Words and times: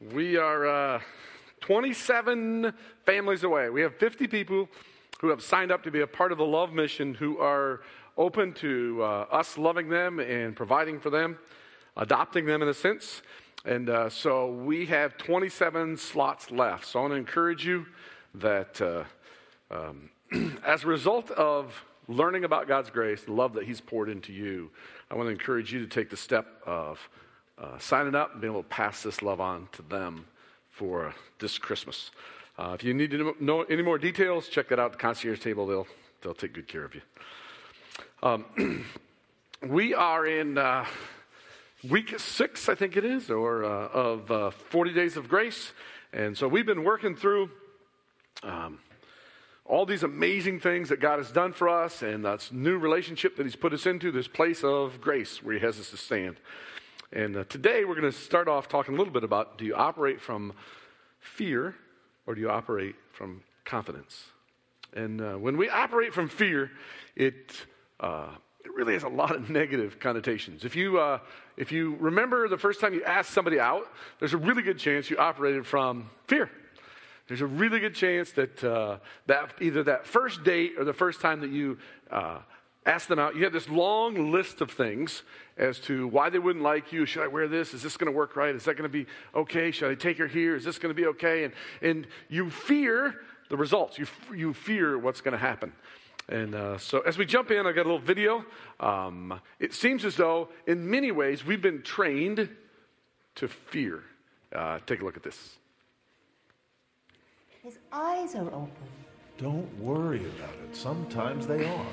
We 0.00 0.36
are 0.36 0.64
uh, 0.64 1.00
27 1.60 2.72
families 3.04 3.42
away. 3.42 3.68
We 3.68 3.80
have 3.80 3.96
50 3.96 4.28
people 4.28 4.68
who 5.20 5.28
have 5.30 5.42
signed 5.42 5.72
up 5.72 5.82
to 5.82 5.90
be 5.90 6.02
a 6.02 6.06
part 6.06 6.30
of 6.30 6.38
the 6.38 6.46
Love 6.46 6.72
Mission 6.72 7.14
who 7.14 7.38
are 7.38 7.80
open 8.16 8.52
to 8.54 9.02
uh, 9.02 9.26
us 9.32 9.58
loving 9.58 9.88
them 9.88 10.20
and 10.20 10.54
providing 10.54 11.00
for 11.00 11.10
them, 11.10 11.36
adopting 11.96 12.46
them 12.46 12.62
in 12.62 12.68
a 12.68 12.74
sense. 12.74 13.22
And 13.64 13.90
uh, 13.90 14.08
so 14.08 14.52
we 14.52 14.86
have 14.86 15.18
27 15.18 15.96
slots 15.96 16.52
left. 16.52 16.86
So 16.86 17.00
I 17.00 17.02
want 17.02 17.14
to 17.14 17.16
encourage 17.16 17.66
you 17.66 17.84
that 18.36 18.80
uh, 18.80 19.02
um, 19.68 20.10
as 20.64 20.84
a 20.84 20.86
result 20.86 21.32
of 21.32 21.84
learning 22.06 22.44
about 22.44 22.68
God's 22.68 22.90
grace, 22.90 23.24
the 23.24 23.32
love 23.32 23.52
that 23.54 23.64
He's 23.64 23.80
poured 23.80 24.10
into 24.10 24.32
you, 24.32 24.70
I 25.10 25.16
want 25.16 25.26
to 25.26 25.32
encourage 25.32 25.72
you 25.72 25.80
to 25.80 25.88
take 25.88 26.08
the 26.08 26.16
step 26.16 26.62
of 26.64 27.00
uh, 27.60 27.78
signing 27.78 28.14
up 28.14 28.32
and 28.32 28.40
being 28.40 28.52
able 28.52 28.62
to 28.62 28.68
pass 28.68 29.02
this 29.02 29.22
love 29.22 29.40
on 29.40 29.68
to 29.72 29.82
them 29.82 30.26
for 30.70 31.14
this 31.40 31.58
Christmas. 31.58 32.10
Uh, 32.58 32.72
if 32.74 32.84
you 32.84 32.94
need 32.94 33.10
to 33.10 33.34
know 33.40 33.62
any 33.62 33.82
more 33.82 33.98
details, 33.98 34.48
check 34.48 34.68
that 34.68 34.78
out. 34.78 34.92
The 34.92 34.98
concierge 34.98 35.40
table, 35.40 35.66
they'll, 35.66 35.86
they'll 36.22 36.34
take 36.34 36.52
good 36.52 36.68
care 36.68 36.84
of 36.84 36.94
you. 36.94 37.02
Um, 38.22 38.84
we 39.66 39.94
are 39.94 40.26
in 40.26 40.58
uh, 40.58 40.84
week 41.88 42.18
six, 42.18 42.68
I 42.68 42.74
think 42.74 42.96
it 42.96 43.04
is, 43.04 43.30
or 43.30 43.64
uh, 43.64 43.88
of 43.88 44.30
uh, 44.30 44.50
40 44.50 44.92
Days 44.92 45.16
of 45.16 45.28
Grace. 45.28 45.72
And 46.12 46.36
so 46.36 46.48
we've 46.48 46.66
been 46.66 46.84
working 46.84 47.14
through 47.14 47.50
um, 48.42 48.78
all 49.64 49.84
these 49.86 50.02
amazing 50.02 50.60
things 50.60 50.88
that 50.88 51.00
God 51.00 51.18
has 51.18 51.30
done 51.30 51.52
for 51.52 51.68
us 51.68 52.02
and 52.02 52.24
this 52.24 52.50
new 52.50 52.78
relationship 52.78 53.36
that 53.36 53.44
He's 53.44 53.56
put 53.56 53.72
us 53.72 53.86
into, 53.86 54.10
this 54.10 54.28
place 54.28 54.64
of 54.64 55.00
grace 55.00 55.42
where 55.42 55.54
He 55.54 55.60
has 55.60 55.78
us 55.78 55.90
to 55.90 55.96
stand. 55.96 56.36
And 57.12 57.38
uh, 57.38 57.44
today 57.44 57.86
we're 57.86 57.98
going 57.98 58.12
to 58.12 58.18
start 58.18 58.48
off 58.48 58.68
talking 58.68 58.94
a 58.94 58.98
little 58.98 59.12
bit 59.12 59.24
about 59.24 59.56
do 59.56 59.64
you 59.64 59.74
operate 59.74 60.20
from 60.20 60.52
fear 61.20 61.74
or 62.26 62.34
do 62.34 62.40
you 62.42 62.50
operate 62.50 62.96
from 63.10 63.42
confidence? 63.64 64.26
And 64.92 65.22
uh, 65.22 65.34
when 65.36 65.56
we 65.56 65.70
operate 65.70 66.12
from 66.12 66.28
fear, 66.28 66.70
it, 67.16 67.52
uh, 67.98 68.28
it 68.62 68.70
really 68.74 68.92
has 68.92 69.04
a 69.04 69.08
lot 69.08 69.34
of 69.34 69.48
negative 69.50 69.98
connotations. 69.98 70.66
If 70.66 70.76
you, 70.76 70.98
uh, 70.98 71.20
if 71.56 71.72
you 71.72 71.96
remember 71.98 72.46
the 72.46 72.58
first 72.58 72.78
time 72.78 72.92
you 72.92 73.02
asked 73.04 73.30
somebody 73.30 73.58
out, 73.58 73.90
there's 74.18 74.34
a 74.34 74.38
really 74.38 74.62
good 74.62 74.78
chance 74.78 75.08
you 75.08 75.16
operated 75.16 75.66
from 75.66 76.10
fear. 76.26 76.50
There's 77.26 77.40
a 77.40 77.46
really 77.46 77.80
good 77.80 77.94
chance 77.94 78.32
that, 78.32 78.62
uh, 78.62 78.98
that 79.26 79.54
either 79.62 79.82
that 79.84 80.06
first 80.06 80.44
date 80.44 80.72
or 80.78 80.84
the 80.84 80.92
first 80.92 81.22
time 81.22 81.40
that 81.40 81.50
you 81.50 81.78
uh, 82.10 82.40
asked 82.88 83.08
them 83.08 83.18
out, 83.18 83.36
you 83.36 83.44
had 83.44 83.52
this 83.52 83.68
long 83.68 84.32
list 84.32 84.60
of 84.60 84.70
things 84.70 85.22
as 85.58 85.78
to 85.80 86.08
why 86.08 86.30
they 86.30 86.38
wouldn't 86.38 86.64
like 86.64 86.90
you. 86.90 87.04
Should 87.04 87.22
I 87.22 87.26
wear 87.26 87.46
this? 87.46 87.74
Is 87.74 87.82
this 87.82 87.96
going 87.96 88.10
to 88.10 88.16
work 88.16 88.34
right? 88.34 88.54
Is 88.54 88.64
that 88.64 88.74
going 88.74 88.90
to 88.90 88.92
be 88.92 89.06
okay? 89.34 89.70
Should 89.70 89.90
I 89.90 89.94
take 89.94 90.16
her 90.18 90.26
here? 90.26 90.56
Is 90.56 90.64
this 90.64 90.78
going 90.78 90.94
to 90.94 91.00
be 91.00 91.06
okay? 91.08 91.44
And, 91.44 91.52
and 91.82 92.06
you 92.28 92.48
fear 92.48 93.20
the 93.50 93.56
results. 93.56 93.98
You, 93.98 94.06
you 94.34 94.54
fear 94.54 94.98
what's 94.98 95.20
going 95.20 95.32
to 95.32 95.38
happen. 95.38 95.72
And 96.30 96.54
uh, 96.54 96.78
so 96.78 97.00
as 97.00 97.18
we 97.18 97.26
jump 97.26 97.50
in, 97.50 97.66
I 97.66 97.72
got 97.72 97.82
a 97.82 97.90
little 97.90 97.98
video. 97.98 98.44
Um, 98.80 99.38
it 99.60 99.74
seems 99.74 100.04
as 100.04 100.16
though, 100.16 100.48
in 100.66 100.88
many 100.88 101.10
ways, 101.10 101.44
we've 101.44 101.62
been 101.62 101.82
trained 101.82 102.48
to 103.36 103.48
fear. 103.48 104.02
Uh, 104.54 104.78
take 104.86 105.02
a 105.02 105.04
look 105.04 105.16
at 105.16 105.22
this. 105.22 105.56
His 107.62 107.78
eyes 107.92 108.34
are 108.34 108.46
open, 108.46 108.70
Don't 109.36 109.78
worry 109.78 110.20
about 110.20 110.54
it. 110.64 110.74
Sometimes 110.74 111.46
they 111.46 111.66
are. 111.66 111.86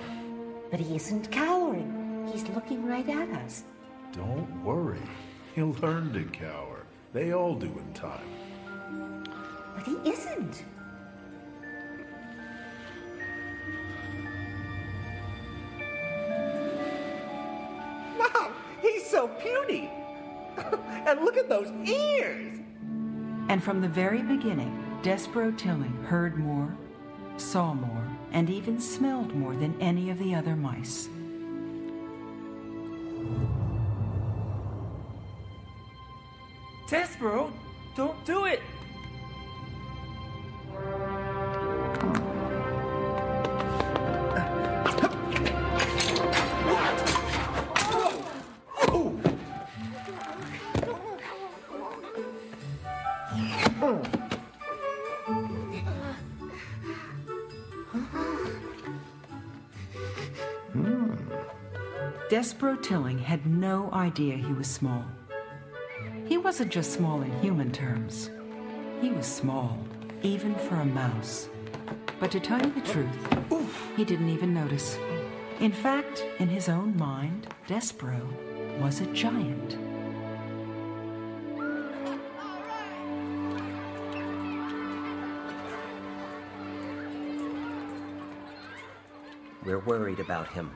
But 0.72 0.80
he 0.80 0.96
isn't 0.96 1.32
cowering. 1.32 2.30
He's 2.32 2.48
looking 2.50 2.86
right 2.86 3.08
at 3.08 3.30
us. 3.30 3.64
Don't 4.12 4.64
worry. 4.64 5.02
He'll 5.54 5.76
learn 5.82 6.12
to 6.14 6.24
cower. 6.38 6.86
They 7.14 7.34
all 7.34 7.56
do 7.56 7.68
in 7.68 7.94
time. 7.94 9.26
But 9.76 9.86
he 9.86 9.96
isn't. 10.10 10.64
Mom, 18.18 18.54
he's 18.82 19.06
so 19.06 19.28
puny. 19.28 19.92
and 21.06 21.22
look 21.22 21.38
at 21.38 21.50
those 21.50 21.72
ears. 21.88 22.60
And 23.50 23.64
from 23.64 23.82
the 23.82 23.88
very 23.88 24.24
beginning, 24.24 24.82
Despereaux 25.04 25.58
Tilling 25.58 26.04
heard 26.04 26.38
more, 26.38 26.76
saw 27.38 27.74
more, 27.74 28.15
and 28.36 28.50
even 28.50 28.82
smelled 28.82 29.34
more 29.34 29.56
than 29.56 29.74
any 29.80 30.10
of 30.10 30.20
the 30.20 30.36
other 30.36 30.58
mice. 30.58 31.08
Despereaux, 36.90 37.50
don't 37.96 38.26
do 38.26 38.44
it! 38.44 38.60
Despereaux 62.36 62.76
Tilling 62.84 63.18
had 63.18 63.46
no 63.46 63.90
idea 63.94 64.36
he 64.36 64.52
was 64.52 64.68
small. 64.68 65.06
He 66.28 66.38
wasn't 66.38 66.70
just 66.70 66.92
small 66.92 67.22
in 67.22 67.32
human 67.40 67.72
terms. 67.72 68.30
He 69.00 69.10
was 69.10 69.26
small, 69.26 69.80
even 70.22 70.54
for 70.54 70.76
a 70.76 70.86
mouse. 70.86 71.48
But 72.20 72.32
to 72.32 72.42
tell 72.42 72.62
you 72.62 72.74
the 72.74 72.82
truth, 72.82 73.78
he 73.96 74.04
didn't 74.04 74.28
even 74.28 74.54
notice. 74.54 75.00
In 75.62 75.72
fact, 75.72 76.26
in 76.40 76.50
his 76.50 76.68
own 76.68 76.98
mind, 76.98 77.48
Despereaux 77.68 78.28
was 78.82 79.00
a 79.00 79.06
giant. 79.14 79.78
We're 89.64 89.80
worried 89.80 90.20
about 90.20 90.50
him. 90.50 90.70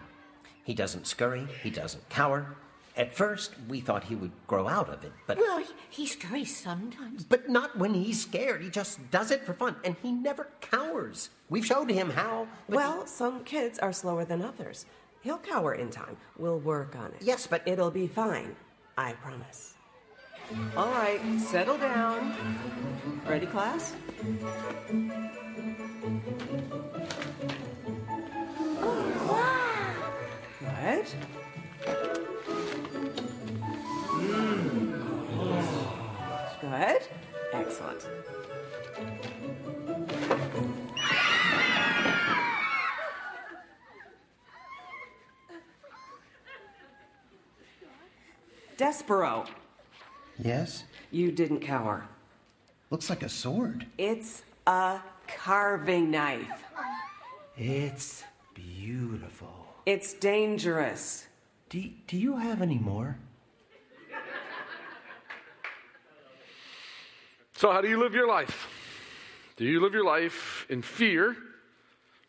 He 0.69 0.75
doesn't 0.75 1.07
scurry, 1.07 1.47
he 1.63 1.72
doesn't 1.72 2.07
cower. 2.09 2.56
At 2.96 3.12
first, 3.12 3.53
we 3.68 3.80
thought 3.81 4.03
he 4.03 4.13
would 4.13 4.30
grow 4.46 4.68
out 4.68 4.88
of 4.88 5.03
it, 5.03 5.12
but 5.25 5.40
Well, 5.40 5.57
he, 5.57 5.66
he 5.90 6.06
scurries 6.06 6.56
sometimes. 6.56 7.24
but 7.24 7.50
not 7.50 7.75
when 7.80 7.96
he's 7.96 8.22
scared. 8.22 8.62
He 8.62 8.69
just 8.69 9.00
does 9.09 9.31
it 9.31 9.44
for 9.44 9.53
fun, 9.56 9.78
and 9.84 9.96
he 10.03 10.12
never 10.12 10.47
cowers. 10.62 11.31
We've 11.50 11.66
showed 11.66 11.90
him 11.90 12.12
how. 12.12 12.47
Well, 12.68 13.07
some 13.07 13.44
kids 13.46 13.80
are 13.80 13.91
slower 13.91 14.25
than 14.25 14.44
others. 14.44 14.85
He'll 15.22 15.40
cower 15.40 15.74
in 15.74 15.90
time. 15.90 16.18
We'll 16.38 16.59
work 16.59 16.96
on 16.96 17.13
it. 17.13 17.22
Yes, 17.22 17.47
but- 17.47 17.68
it'll 17.68 17.90
be 17.90 18.06
fine. 18.06 18.56
I 18.96 19.13
promise. 19.13 19.74
All 20.78 20.91
right, 20.91 21.19
settle 21.40 21.80
down. 21.80 22.36
Ready, 23.28 23.47
class? 23.47 23.96
What? 30.79 31.07
Hmm. 34.16 34.91
Good. 36.62 37.01
Excellent. 37.53 38.07
Despereaux, 48.78 49.47
Yes? 50.38 50.84
you 51.12 51.31
didn't 51.31 51.59
cower. 51.59 52.07
Looks 52.89 53.09
like 53.09 53.24
a 53.24 53.30
sword. 53.30 53.86
It's 53.98 54.44
a 54.65 55.00
carving 55.27 56.12
knife. 56.12 56.63
It's 57.57 58.24
beautiful. 58.53 59.58
It's 59.89 60.13
dangerous. 60.13 61.25
Do, 61.69 61.83
do 62.06 62.15
you 62.15 62.38
have 62.38 62.62
any 62.62 62.77
more? 62.77 63.18
So, 67.56 67.71
how 67.71 67.81
do 67.81 67.89
you 67.89 68.00
live 68.00 68.13
your 68.13 68.27
life? 68.27 68.68
Do 69.57 69.65
you 69.65 69.81
live 69.81 69.95
your 69.95 70.06
life 70.06 70.68
in 70.69 70.83
fear 70.83 71.36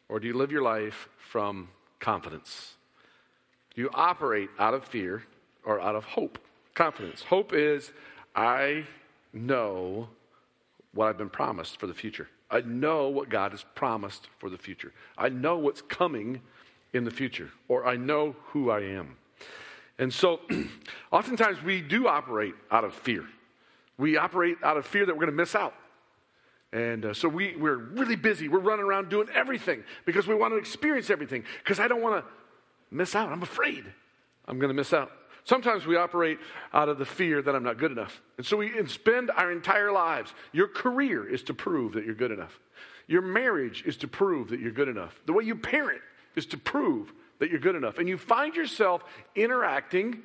or 0.09 0.19
do 0.21 0.27
you 0.27 0.33
live 0.33 0.51
your 0.51 0.63
life 0.63 1.11
from 1.19 1.69
confidence? 1.99 2.77
Do 3.75 3.83
you 3.83 3.91
operate 3.93 4.49
out 4.59 4.73
of 4.73 4.87
fear 4.87 5.25
or 5.63 5.83
out 5.83 5.97
of 5.97 6.05
hope? 6.05 6.39
Confidence. 6.75 7.25
Hope 7.25 7.53
is 7.53 7.93
I 8.35 8.85
know 9.35 10.09
what 10.95 11.09
I've 11.09 11.19
been 11.19 11.29
promised 11.29 11.79
for 11.79 11.87
the 11.87 11.93
future. 11.93 12.29
I 12.51 12.63
know 12.63 13.11
what 13.11 13.29
God 13.29 13.51
has 13.51 13.67
promised 13.75 14.29
for 14.39 14.49
the 14.49 14.57
future. 14.57 14.95
I 15.19 15.29
know 15.29 15.59
what's 15.59 15.83
coming 15.83 16.41
in 16.93 17.05
the 17.05 17.11
future, 17.11 17.51
or 17.69 17.87
I 17.87 17.97
know 17.97 18.37
who 18.47 18.71
I 18.71 18.81
am. 18.81 19.17
And 19.99 20.13
so, 20.13 20.41
oftentimes 21.13 21.63
we 21.63 21.81
do 21.81 22.09
operate 22.09 22.55
out 22.71 22.85
of 22.85 22.95
fear. 22.95 23.25
We 23.99 24.17
operate 24.17 24.57
out 24.63 24.77
of 24.77 24.87
fear 24.87 25.05
that 25.05 25.13
we're 25.13 25.27
going 25.27 25.37
to 25.37 25.43
miss 25.43 25.55
out. 25.55 25.75
And 26.73 27.07
uh, 27.07 27.15
so 27.15 27.29
we, 27.29 27.57
we're 27.57 27.77
really 27.77 28.17
busy. 28.17 28.49
We're 28.49 28.61
running 28.61 28.85
around 28.85 29.09
doing 29.11 29.29
everything 29.35 29.83
because 30.07 30.27
we 30.27 30.35
want 30.35 30.55
to 30.55 30.57
experience 30.57 31.11
everything 31.11 31.45
because 31.59 31.81
I 31.81 31.89
don't 31.89 32.01
want 32.01 32.25
to 32.25 32.31
miss 32.91 33.15
out. 33.15 33.31
I'm 33.31 33.43
afraid 33.43 33.85
I'm 34.47 34.59
going 34.59 34.69
to 34.69 34.75
miss 34.75 34.93
out. 34.93 35.11
Sometimes 35.45 35.87
we 35.87 35.97
operate 35.97 36.39
out 36.73 36.89
of 36.89 36.99
the 36.99 37.05
fear 37.05 37.43
that 37.43 37.55
I'm 37.55 37.63
not 37.63 37.79
good 37.79 37.91
enough. 37.91 38.21
And 38.37 38.47
so 38.47 38.57
we 38.57 38.73
spend 38.87 39.31
our 39.33 39.51
entire 39.51 39.91
lives. 39.91 40.33
Your 40.53 40.69
career 40.69 41.29
is 41.29 41.43
to 41.45 41.55
prove 41.55 41.95
that 41.95 42.05
you're 42.05 42.15
good 42.15 42.31
enough. 42.31 42.59
Your 43.07 43.23
marriage 43.23 43.83
is 43.85 43.97
to 43.99 44.09
prove 44.09 44.49
that 44.51 44.61
you're 44.61 44.71
good 44.71 44.89
enough. 44.89 45.21
The 45.27 45.33
way 45.33 45.45
you 45.45 45.57
parent 45.57 46.03
is 46.37 46.47
to 46.47 46.59
prove 46.59 47.13
that 47.39 47.51
you're 47.51 47.61
good 47.61 47.75
enough. 47.75 47.99
And 47.99 48.09
you 48.09 48.17
find 48.17 48.55
yourself 48.55 49.03
interacting 49.35 50.21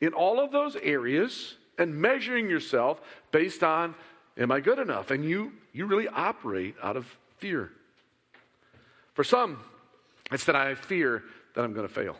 in 0.00 0.14
all 0.14 0.40
of 0.40 0.50
those 0.50 0.76
areas 0.76 1.56
and 1.78 1.94
measuring 1.94 2.48
yourself 2.48 3.00
based 3.32 3.62
on 3.62 3.94
am 4.38 4.50
I 4.50 4.60
good 4.60 4.78
enough? 4.78 5.10
And 5.10 5.24
you 5.24 5.52
you 5.72 5.86
really 5.86 6.08
operate 6.08 6.74
out 6.82 6.96
of 6.96 7.18
fear. 7.38 7.70
For 9.14 9.24
some, 9.24 9.58
it's 10.32 10.44
that 10.44 10.56
I 10.56 10.74
fear 10.74 11.24
that 11.54 11.62
I'm 11.62 11.72
going 11.72 11.86
to 11.86 11.92
fail. 11.92 12.16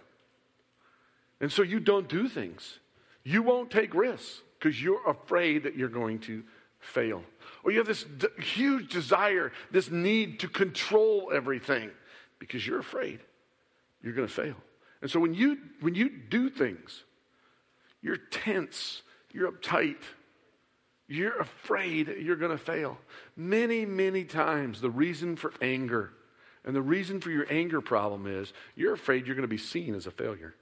And 1.41 1.51
so 1.51 1.63
you 1.63 1.81
don't 1.81 2.09
do 2.09 2.29
things. 2.29 2.79
You 3.25 3.43
won't 3.43 3.71
take 3.71 3.95
risks 3.95 4.43
because 4.59 4.83
you're 4.83 5.09
afraid 5.09 5.63
that 5.63 5.77
you're 5.77 5.89
going 5.89 6.19
to 6.21 6.43
fail. 6.79 7.23
Or 7.63 7.71
you 7.71 7.79
have 7.79 7.87
this 7.87 8.05
d- 8.05 8.29
huge 8.43 8.93
desire, 8.93 9.53
this 9.71 9.91
need 9.91 10.41
to 10.41 10.49
control 10.49 11.31
everything 11.33 11.91
because 12.39 12.67
you're 12.67 12.81
afraid 12.81 13.21
you're 14.03 14.15
going 14.15 14.29
to 14.29 14.33
fail. 14.33 14.57
And 15.03 15.11
so 15.11 15.21
when 15.21 15.35
you 15.35 15.59
when 15.81 15.95
you 15.95 16.09
do 16.09 16.51
things, 16.51 17.05
you're 18.03 18.17
tense, 18.17 19.03
you're 19.33 19.51
uptight, 19.51 20.03
you're 21.09 21.39
afraid 21.39 22.09
you're 22.21 22.37
going 22.37 22.51
to 22.51 22.63
fail. 22.63 22.99
Many, 23.37 23.85
many 23.87 24.25
times, 24.25 24.81
the 24.81 24.91
reason 24.91 25.37
for 25.37 25.53
anger 25.63 26.13
and 26.65 26.77
the 26.77 26.83
reason 26.83 27.21
for 27.21 27.31
your 27.31 27.47
anger 27.51 27.81
problem 27.81 28.27
is 28.27 28.53
you're 28.77 28.93
afraid 28.93 29.27
you're 29.27 29.37
going 29.37 29.43
to 29.43 29.49
be 29.49 29.57
seen 29.57 29.95
as 29.95 30.07
a 30.07 30.11
failure. 30.11 30.55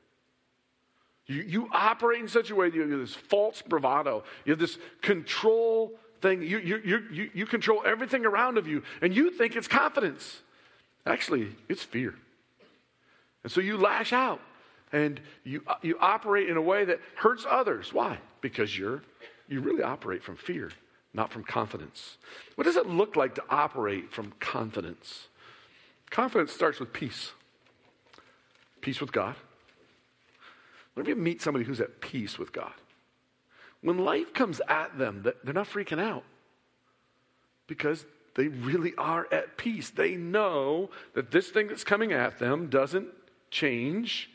You, 1.27 1.43
you 1.43 1.69
operate 1.73 2.21
in 2.21 2.29
such 2.29 2.51
a 2.51 2.55
way 2.55 2.71
that 2.71 2.77
you 2.77 2.89
have 2.89 3.01
this 3.01 3.15
false 3.15 3.63
bravado, 3.63 4.25
you 4.45 4.53
have 4.53 4.61
this 4.61 4.79
control 5.03 5.99
thing. 6.21 6.43
You, 6.43 6.59
you, 6.59 7.03
you, 7.13 7.31
you 7.35 7.47
control 7.47 7.83
everything 7.85 8.25
around 8.25 8.59
of 8.59 8.67
you, 8.67 8.83
and 9.03 9.15
you 9.15 9.31
think 9.31 9.57
it's 9.57 9.69
confidence. 9.69 10.41
Actually, 11.05 11.49
it's 11.69 11.83
fear. 11.83 12.15
And 13.49 13.53
so 13.55 13.63
you 13.63 13.79
lash 13.79 14.13
out 14.13 14.43
and 14.93 15.19
you, 15.43 15.63
uh, 15.67 15.77
you 15.81 15.97
operate 16.03 16.51
in 16.51 16.59
a 16.59 16.61
way 16.61 16.85
that 16.85 17.01
hurts 17.15 17.47
others. 17.49 17.95
Why? 17.95 18.19
Because 18.43 18.79
you're 18.79 19.01
you 19.49 19.63
really 19.63 19.83
operate 19.83 20.23
from 20.23 20.37
fear, 20.37 20.71
not 21.15 21.33
from 21.33 21.45
confidence. 21.45 22.19
What 22.57 22.65
does 22.65 22.77
it 22.77 22.87
look 22.87 23.17
like 23.17 23.35
to 23.37 23.43
operate 23.49 24.13
from 24.13 24.35
confidence? 24.39 25.29
Confidence 26.11 26.53
starts 26.53 26.79
with 26.79 26.93
peace 26.93 27.33
peace 28.83 29.01
with 29.01 29.13
God. 29.13 29.35
Whenever 30.93 31.09
you 31.09 31.17
meet 31.17 31.41
somebody 31.41 31.65
who's 31.65 31.81
at 31.81 32.03
peace 32.03 32.39
with 32.39 32.53
God, 32.53 32.75
when 33.81 33.97
life 33.97 34.35
comes 34.35 34.61
at 34.69 34.99
them, 34.99 35.23
they're 35.43 35.55
not 35.55 35.71
freaking 35.71 36.03
out 36.03 36.25
because 37.67 38.05
they 38.35 38.49
really 38.49 38.93
are 38.99 39.27
at 39.33 39.57
peace. 39.57 39.89
They 39.89 40.17
know 40.17 40.91
that 41.15 41.31
this 41.31 41.49
thing 41.49 41.69
that's 41.69 41.83
coming 41.83 42.13
at 42.13 42.39
them 42.39 42.69
doesn't 42.69 43.09
change 43.51 44.31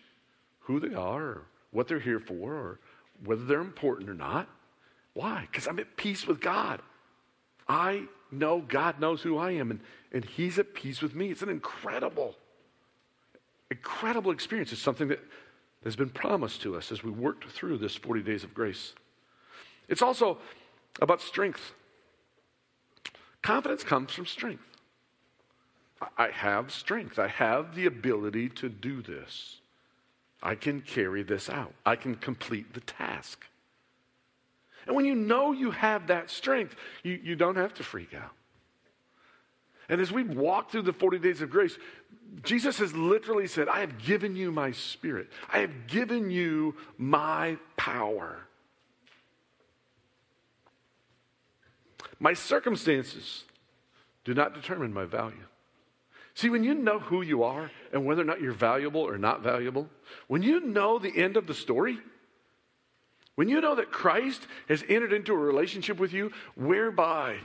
who 0.62 0.80
they 0.80 0.94
are 0.94 1.22
or 1.22 1.42
what 1.72 1.88
they're 1.88 2.00
here 2.00 2.20
for 2.20 2.54
or 2.54 2.80
whether 3.24 3.44
they're 3.46 3.62
important 3.62 4.10
or 4.10 4.14
not. 4.14 4.48
Why? 5.14 5.48
Because 5.50 5.68
I'm 5.68 5.80
at 5.80 5.96
peace 5.98 6.26
with 6.26 6.40
God. 6.40 6.82
I 7.68 8.04
know 8.32 8.62
God 8.62 9.00
knows 9.00 9.22
who 9.22 9.38
I 9.38 9.52
am, 9.52 9.72
and, 9.72 9.80
and 10.12 10.26
He's 10.26 10.58
at 10.60 10.74
peace 10.74 11.02
with 11.02 11.16
me. 11.16 11.30
It's 11.30 11.42
an 11.42 11.50
incredible, 11.50 12.36
incredible 13.70 14.32
experience. 14.32 14.72
It's 14.72 14.82
something 14.82 15.08
that 15.10 15.20
has 15.84 15.96
been 15.96 16.10
promised 16.10 16.62
to 16.64 16.76
us 16.76 16.92
as 16.92 17.04
we 17.04 17.12
worked 17.12 17.50
through 17.50 17.78
this 17.78 17.96
40 17.96 18.22
days 18.22 18.44
of 18.44 18.54
grace. 18.54 18.94
It's 19.88 20.02
also 20.02 20.38
about 21.02 21.22
strength. 21.22 21.74
Confidence 23.42 23.84
comes 23.84 24.12
from 24.14 24.26
strength. 24.26 24.64
I 26.18 26.30
have 26.30 26.72
strength. 26.72 27.20
I 27.20 27.28
have 27.28 27.76
the 27.76 27.86
ability 27.86 28.50
to 28.50 28.70
do 28.70 29.02
this. 29.02 29.60
I 30.42 30.56
can 30.56 30.82
carry 30.82 31.24
this 31.24 31.50
out. 31.50 31.74
I 31.86 31.96
can 31.96 32.16
complete 32.16 32.74
the 32.74 32.82
task. 32.82 33.46
And 34.86 34.96
when 34.96 35.06
you 35.06 35.16
know 35.16 35.52
you 35.52 35.72
have 35.72 36.08
that 36.08 36.30
strength, 36.30 36.76
you, 37.04 37.20
you 37.24 37.36
don't 37.36 37.56
have 37.56 37.74
to 37.76 37.84
freak 37.84 38.14
out. 38.14 38.32
And 39.90 40.02
as 40.02 40.12
we 40.12 40.24
walk 40.24 40.72
through 40.72 40.84
the 40.84 40.94
40 40.94 41.20
days 41.20 41.42
of 41.42 41.50
grace, 41.50 41.78
Jesus 42.42 42.80
has 42.80 42.94
literally 42.94 43.48
said, 43.48 43.68
I 43.68 43.80
have 43.80 43.98
given 44.00 44.36
you 44.36 44.52
my 44.52 44.72
spirit, 44.72 45.30
I 45.52 45.60
have 45.60 45.88
given 45.88 46.32
you 46.32 46.76
my 46.98 47.58
power. 47.78 48.40
My 52.20 52.34
circumstances 52.34 53.44
do 54.24 54.34
not 54.34 54.54
determine 54.54 54.94
my 54.94 55.04
value. 55.04 55.46
See, 56.36 56.50
when 56.50 56.64
you 56.64 56.74
know 56.74 57.00
who 57.00 57.22
you 57.22 57.44
are 57.44 57.70
and 57.92 58.06
whether 58.06 58.22
or 58.22 58.26
not 58.26 58.42
you're 58.42 58.54
valuable 58.54 59.02
or 59.02 59.18
not 59.18 59.44
valuable, 59.44 59.88
when 60.28 60.42
you 60.42 60.62
know 60.62 60.98
the 60.98 61.16
end 61.16 61.38
of 61.38 61.46
the 61.46 61.54
story, 61.54 62.00
when 63.36 63.50
you 63.50 63.62
know 63.62 63.76
that 63.76 63.92
Christ 63.92 64.42
has 64.68 64.84
entered 64.90 65.14
into 65.14 65.34
a 65.34 65.38
relationship 65.38 66.00
with 66.00 66.14
you 66.14 66.32
whereby 66.56 67.38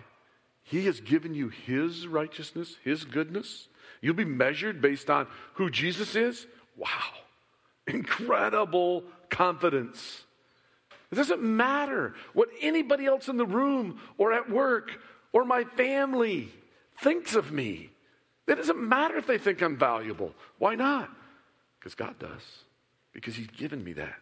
he 0.62 0.86
has 0.86 1.00
given 1.00 1.34
you 1.34 1.48
his 1.48 2.06
righteousness, 2.06 2.76
his 2.84 3.04
goodness, 3.04 3.68
you'll 4.00 4.14
be 4.14 4.24
measured 4.24 4.80
based 4.80 5.10
on 5.10 5.26
who 5.54 5.70
Jesus 5.70 6.14
is. 6.14 6.46
Wow. 6.76 6.88
Incredible 7.86 9.04
confidence. 9.30 10.24
It 11.10 11.14
doesn't 11.14 11.42
matter 11.42 12.14
what 12.34 12.48
anybody 12.60 13.06
else 13.06 13.28
in 13.28 13.38
the 13.38 13.46
room 13.46 14.00
or 14.18 14.32
at 14.32 14.50
work 14.50 14.92
or 15.32 15.44
my 15.44 15.64
family 15.64 16.50
thinks 17.00 17.34
of 17.34 17.50
me. 17.50 17.90
It 18.48 18.56
doesn't 18.56 18.80
matter 18.80 19.16
if 19.16 19.26
they 19.26 19.38
think 19.38 19.60
I'm 19.62 19.76
valuable. 19.76 20.34
Why 20.58 20.74
not? 20.74 21.10
Because 21.78 21.94
God 21.94 22.18
does. 22.18 22.64
Because 23.12 23.36
He's 23.36 23.46
given 23.48 23.84
me 23.84 23.92
that 23.92 24.16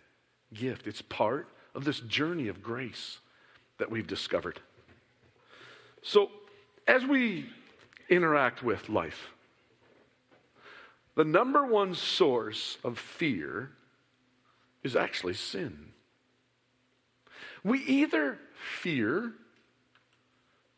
gift. 0.53 0.87
It's 0.87 1.01
part 1.01 1.49
of 1.75 1.85
this 1.85 2.01
journey 2.01 2.49
of 2.49 2.63
grace 2.63 3.19
that 3.79 3.91
we've 3.91 4.07
discovered. 4.07 4.61
So, 6.03 6.31
as 6.89 7.05
we 7.05 7.47
interact 8.09 8.63
with 8.63 8.89
life, 8.89 9.31
the 11.15 11.25
number 11.25 11.65
one 11.65 11.95
source 11.95 12.79
of 12.85 12.99
fear 12.99 13.71
is 14.83 14.97
actually 14.97 15.35
sin. 15.35 15.93
We 17.65 17.81
either 17.81 18.39
fear 18.81 19.33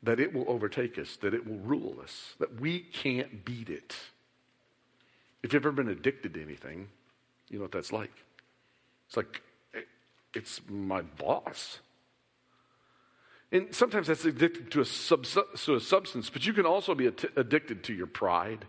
that 0.03 0.21
it 0.21 0.33
will 0.33 0.45
overtake 0.49 0.99
us, 0.99 1.17
that 1.17 1.35
it 1.35 1.47
will 1.47 1.59
rule 1.59 1.97
us, 2.03 2.35
that 2.39 2.61
we 2.61 2.81
can't 2.81 3.45
beat 3.45 3.69
it. 3.69 3.97
If 5.43 5.53
you've 5.53 5.63
ever 5.63 5.73
been 5.73 5.89
addicted 5.89 6.35
to 6.35 6.43
anything, 6.43 6.89
you 7.49 7.59
know 7.59 7.65
what 7.65 7.73
that's 7.73 7.93
like. 7.93 8.13
It's 9.07 9.17
like 9.17 9.43
it's 10.35 10.61
my 10.69 11.03
boss. 11.03 11.81
And 13.51 13.75
sometimes 13.75 14.09
that's 14.09 14.25
addicted 14.25 14.71
to 14.73 14.83
a, 14.83 14.85
to 14.85 15.75
a 15.77 15.81
substance, 15.81 16.29
but 16.29 16.47
you 16.47 16.53
can 16.53 16.67
also 16.67 16.95
be 16.95 17.07
addicted 17.07 17.83
to 17.85 17.95
your 17.95 18.07
pride. 18.07 18.67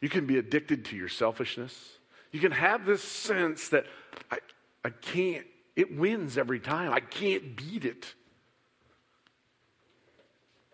You 0.00 0.08
can 0.08 0.26
be 0.26 0.38
addicted 0.38 0.84
to 0.86 0.96
your 0.96 1.08
selfishness. 1.08 1.98
You 2.30 2.40
can 2.40 2.52
have 2.52 2.86
this 2.86 3.02
sense 3.02 3.68
that 3.70 3.86
I, 4.30 4.38
I 4.84 4.90
can't, 4.90 5.46
it 5.74 5.96
wins 5.96 6.38
every 6.38 6.60
time. 6.60 6.92
I 6.92 7.00
can't 7.00 7.56
beat 7.56 7.84
it. 7.84 8.14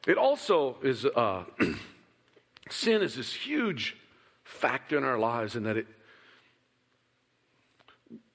It 0.06 0.16
also 0.16 0.76
is, 0.82 1.04
uh, 1.04 1.44
sin 2.70 3.02
is 3.02 3.16
this 3.16 3.32
huge 3.32 3.96
factor 4.44 4.96
in 4.96 5.04
our 5.04 5.18
lives 5.18 5.56
in 5.56 5.64
that 5.64 5.76
it, 5.76 5.86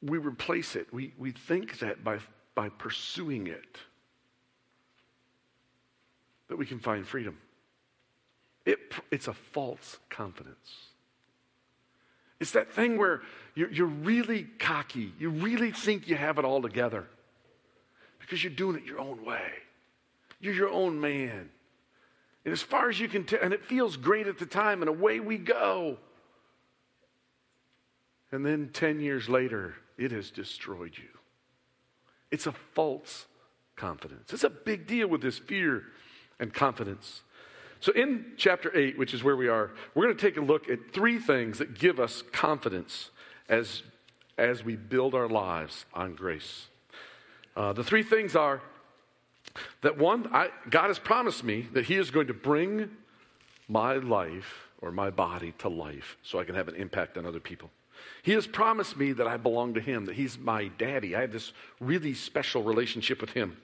we 0.02 0.18
replace 0.18 0.76
it. 0.76 0.94
We, 0.94 1.14
we 1.18 1.32
think 1.32 1.80
that 1.80 2.04
by, 2.04 2.20
by 2.54 2.70
pursuing 2.70 3.48
it, 3.48 3.78
that 6.48 6.58
we 6.58 6.66
can 6.66 6.80
find 6.80 7.08
freedom. 7.08 7.38
It, 8.66 8.80
it's 9.12 9.28
a 9.28 9.34
false 9.34 9.98
confidence. 10.10 10.90
It's 12.40 12.52
that 12.52 12.72
thing 12.74 12.98
where 12.98 13.22
you're, 13.56 13.72
you're 13.72 13.88
really 13.88 14.44
cocky. 14.60 15.14
You 15.18 15.30
really 15.30 15.72
think 15.72 16.08
you 16.08 16.16
have 16.16 16.38
it 16.38 16.46
all 16.46 16.62
together 16.62 17.08
because 18.20 18.44
you're 18.44 18.54
doing 18.54 18.76
it 18.78 18.86
your 18.86 19.00
own 19.00 19.24
way. 19.26 19.52
You're 20.40 20.54
your 20.54 20.70
own 20.70 21.00
man. 21.00 21.50
And 22.46 22.54
as 22.54 22.62
far 22.62 22.90
as 22.90 23.00
you 23.00 23.08
can 23.08 23.26
tell, 23.26 23.40
and 23.42 23.54
it 23.54 23.66
feels 23.66 23.98
great 23.98 24.28
at 24.28 24.38
the 24.38 24.46
time, 24.46 24.82
and 24.84 24.90
away 24.90 25.20
we 25.20 25.38
go. 25.38 25.98
And 28.32 28.46
then 28.46 28.70
10 28.72 29.00
years 29.00 29.28
later, 29.28 29.76
it 29.98 30.12
has 30.12 30.30
destroyed 30.30 30.94
you. 30.96 31.10
It's 32.32 32.46
a 32.46 32.52
false 32.52 33.26
confidence. 33.76 34.32
It's 34.32 34.44
a 34.44 34.50
big 34.50 34.88
deal 34.88 35.08
with 35.08 35.22
this 35.22 35.40
fear 35.40 35.84
and 36.40 36.54
confidence. 36.54 37.24
So, 37.80 37.92
in 37.92 38.34
chapter 38.38 38.76
8, 38.76 38.98
which 38.98 39.14
is 39.14 39.24
where 39.24 39.36
we 39.36 39.48
are, 39.48 39.72
we're 39.94 40.06
going 40.06 40.18
to 40.18 40.22
take 40.22 40.38
a 40.38 40.42
look 40.42 40.70
at 40.70 40.94
three 40.94 41.20
things 41.20 41.60
that 41.60 41.78
give 41.78 42.00
us 42.00 42.24
confidence 42.32 43.10
as, 43.50 43.84
as 44.38 44.64
we 44.64 44.76
build 44.76 45.14
our 45.14 45.30
lives 45.30 45.86
on 45.94 46.16
grace. 46.16 46.68
Uh, 47.56 47.74
the 47.74 47.84
three 47.84 48.04
things 48.04 48.36
are 48.36 48.62
that 49.82 49.98
one, 49.98 50.28
I, 50.34 50.50
God 50.70 50.88
has 50.88 51.00
promised 51.00 51.44
me 51.44 51.68
that 51.74 51.86
He 51.86 51.96
is 51.96 52.12
going 52.12 52.28
to 52.28 52.34
bring 52.34 52.90
my 53.68 53.96
life 53.96 54.68
or 54.82 54.92
my 54.92 55.10
body 55.10 55.54
to 55.60 55.70
life 55.70 56.18
so 56.24 56.40
I 56.40 56.44
can 56.44 56.56
have 56.56 56.68
an 56.68 56.76
impact 56.76 57.18
on 57.18 57.26
other 57.26 57.40
people. 57.40 57.72
He 58.24 58.34
has 58.34 58.48
promised 58.48 58.98
me 58.98 59.14
that 59.14 59.28
I 59.28 59.38
belong 59.38 59.74
to 59.76 59.80
Him, 59.80 60.06
that 60.06 60.16
He's 60.16 60.38
my 60.38 60.68
daddy. 60.68 61.16
I 61.16 61.22
have 61.22 61.32
this 61.32 61.54
really 61.80 62.14
special 62.14 62.64
relationship 62.64 63.22
with 63.22 63.32
Him. 63.32 63.58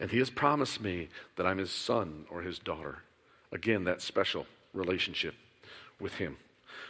And 0.00 0.10
He 0.10 0.18
has 0.18 0.30
promised 0.30 0.80
me 0.80 1.08
that 1.36 1.46
I'm 1.46 1.58
His 1.58 1.70
son 1.70 2.24
or 2.30 2.42
His 2.42 2.58
daughter. 2.58 3.02
Again, 3.52 3.84
that 3.84 4.00
special 4.00 4.46
relationship 4.72 5.34
with 6.00 6.14
Him. 6.14 6.36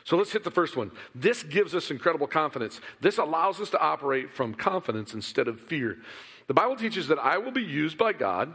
So 0.04 0.16
let's 0.16 0.32
hit 0.32 0.44
the 0.44 0.50
first 0.50 0.76
one. 0.76 0.90
This 1.14 1.42
gives 1.42 1.74
us 1.74 1.90
incredible 1.90 2.26
confidence. 2.26 2.80
This 3.00 3.18
allows 3.18 3.60
us 3.60 3.70
to 3.70 3.80
operate 3.80 4.30
from 4.30 4.54
confidence 4.54 5.14
instead 5.14 5.48
of 5.48 5.60
fear. 5.60 5.98
The 6.46 6.54
Bible 6.54 6.76
teaches 6.76 7.08
that 7.08 7.18
I 7.18 7.38
will 7.38 7.52
be 7.52 7.62
used 7.62 7.98
by 7.98 8.12
God 8.12 8.54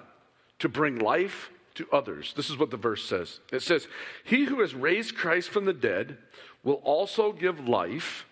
to 0.60 0.70
bring 0.70 1.00
life 1.00 1.50
to 1.75 1.88
others. 1.92 2.34
This 2.36 2.50
is 2.50 2.58
what 2.58 2.72
the 2.72 2.78
verse 2.78 3.04
says 3.04 3.40
it 3.52 3.62
says, 3.62 3.88
He 4.24 4.46
who 4.46 4.62
has 4.62 4.75
raised 4.75 5.16
Christ 5.16 5.50
from 5.50 5.66
the 5.66 5.74
dead 5.74 6.18
will 6.63 6.82
also 6.84 7.32
give 7.32 7.68
life 7.68 8.25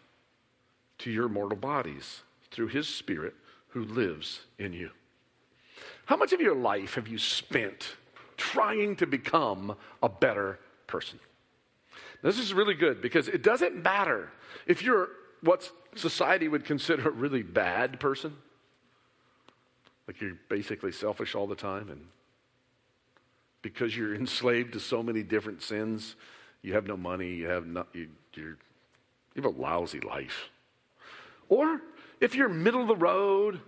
to 1.00 1.12
your 1.12 1.27
mortal 1.27 1.58
bodies 1.58 2.22
through 2.51 2.67
his 2.67 2.88
Spirit 2.88 3.34
who 3.70 3.84
lives 3.84 4.41
in 4.60 4.74
you. 4.74 4.91
How 6.05 6.15
much 6.17 6.34
of 6.34 6.41
your 6.41 6.55
life 6.55 6.96
have 6.96 7.08
you 7.08 7.17
spent 7.17 7.96
trying 8.38 8.96
to 8.98 9.08
become 9.08 9.75
a 10.03 10.10
better 10.10 10.60
person? 10.88 11.20
This 12.22 12.38
is 12.38 12.54
really 12.54 12.75
good 12.75 13.01
because 13.01 13.28
it 13.28 13.42
doesn't 13.42 13.82
matter 13.82 14.30
if 14.68 14.84
you're 14.84 15.10
what 15.42 15.72
society 15.96 16.48
would 16.48 16.66
consider 16.66 17.08
a 17.08 17.12
really 17.12 17.42
bad 17.42 18.00
person, 18.00 18.36
like 20.08 20.22
you're 20.22 20.38
basically 20.50 20.92
selfish 20.92 21.36
all 21.36 21.48
the 21.48 21.56
time, 21.56 21.90
and 21.90 22.06
because 23.62 23.96
you're 23.96 24.13
enslaved 24.13 24.74
to 24.74 24.80
so 24.80 25.01
many 25.01 25.24
different 25.24 25.63
sins, 25.63 26.16
you 26.62 26.74
have 26.74 26.86
no 26.86 26.96
money, 26.96 27.34
you 27.34 27.48
have 27.48 27.66
no, 27.66 27.86
you, 27.94 28.08
you 28.36 28.56
have 29.36 29.46
a 29.46 29.50
lousy 29.50 30.00
life. 30.00 30.50
Or 31.50 31.82
if 32.20 32.36
you're 32.36 32.50
middle 32.50 32.82
of 32.82 32.88
the 32.88 32.96
road, 32.96 33.62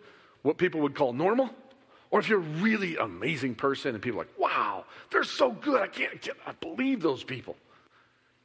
what 0.44 0.58
people 0.58 0.82
would 0.82 0.96
call 0.96 1.14
normal, 1.14 1.50
or 2.12 2.20
if 2.20 2.30
you're 2.30 2.40
a 2.40 2.42
really 2.62 2.98
amazing 2.98 3.56
person 3.56 3.96
and 3.96 4.02
people 4.02 4.22
are 4.22 4.26
like, 4.26 4.40
wow, 4.40 4.86
they're 5.12 5.24
so 5.24 5.52
good, 5.52 5.82
I 5.82 5.88
can't, 5.88 6.30
I 6.46 6.52
believe 6.52 7.02
those 7.02 7.24
people. 7.24 7.56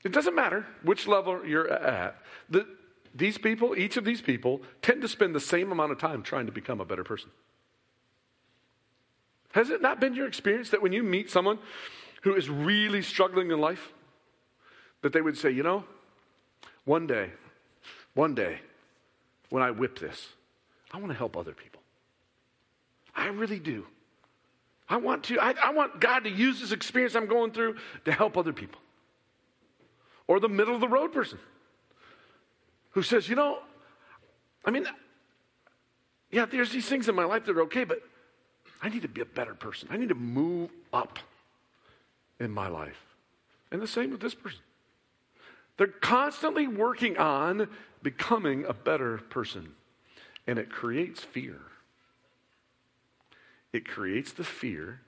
It 0.04 0.12
doesn't 0.12 0.34
matter 0.34 0.66
which 0.82 1.06
level 1.06 1.44
you're 1.44 1.68
at. 1.68 2.16
The, 2.48 2.66
these 3.14 3.38
people, 3.38 3.76
each 3.76 3.96
of 3.96 4.04
these 4.04 4.20
people, 4.20 4.62
tend 4.80 5.02
to 5.02 5.08
spend 5.08 5.34
the 5.34 5.40
same 5.40 5.72
amount 5.72 5.92
of 5.92 5.98
time 5.98 6.22
trying 6.22 6.46
to 6.46 6.52
become 6.52 6.80
a 6.80 6.84
better 6.84 7.04
person. 7.04 7.30
Has 9.52 9.70
it 9.70 9.82
not 9.82 9.98
been 9.98 10.14
your 10.14 10.28
experience 10.28 10.70
that 10.70 10.82
when 10.82 10.92
you 10.92 11.02
meet 11.02 11.30
someone 11.30 11.58
who 12.22 12.34
is 12.34 12.48
really 12.48 13.02
struggling 13.02 13.50
in 13.50 13.60
life, 13.60 13.92
that 15.02 15.12
they 15.12 15.20
would 15.20 15.38
say, 15.38 15.50
you 15.50 15.62
know, 15.62 15.84
one 16.84 17.06
day, 17.06 17.30
one 18.14 18.34
day, 18.34 18.60
when 19.50 19.62
I 19.62 19.70
whip 19.70 19.98
this, 19.98 20.28
I 20.92 20.98
want 20.98 21.10
to 21.10 21.18
help 21.18 21.36
other 21.36 21.52
people. 21.52 21.80
I 23.14 23.28
really 23.28 23.58
do. 23.58 23.86
I 24.88 24.96
want 24.96 25.24
to, 25.24 25.40
I, 25.40 25.54
I 25.62 25.72
want 25.72 26.00
God 26.00 26.24
to 26.24 26.30
use 26.30 26.60
this 26.60 26.72
experience 26.72 27.14
I'm 27.14 27.26
going 27.26 27.52
through 27.52 27.76
to 28.04 28.12
help 28.12 28.36
other 28.36 28.52
people 28.52 28.80
or 30.28 30.38
the 30.38 30.48
middle 30.48 30.74
of 30.74 30.80
the 30.80 30.88
road 30.88 31.12
person 31.12 31.38
who 32.90 33.02
says, 33.02 33.28
you 33.28 33.34
know, 33.34 33.58
I 34.64 34.70
mean, 34.70 34.86
yeah, 36.30 36.44
there's 36.44 36.70
these 36.70 36.86
things 36.86 37.08
in 37.08 37.14
my 37.14 37.24
life 37.24 37.46
that 37.46 37.56
are 37.56 37.62
okay, 37.62 37.84
but 37.84 38.02
I 38.82 38.88
need 38.88 39.02
to 39.02 39.08
be 39.08 39.20
a 39.20 39.26
better 39.26 39.54
person. 39.54 39.88
I 39.90 39.96
need 39.96 40.10
to 40.10 40.14
move 40.14 40.70
up 40.92 41.18
in 42.38 42.50
my 42.50 42.68
life. 42.68 43.00
And 43.72 43.82
the 43.82 43.86
same 43.86 44.10
with 44.10 44.20
this 44.20 44.34
person. 44.34 44.60
They're 45.76 45.86
constantly 45.86 46.66
working 46.66 47.16
on 47.18 47.68
becoming 48.02 48.64
a 48.64 48.72
better 48.72 49.18
person, 49.18 49.74
and 50.46 50.58
it 50.58 50.70
creates 50.70 51.20
fear. 51.20 51.60
It 53.72 53.86
creates 53.86 54.32
the 54.32 54.44
fear 54.44 55.00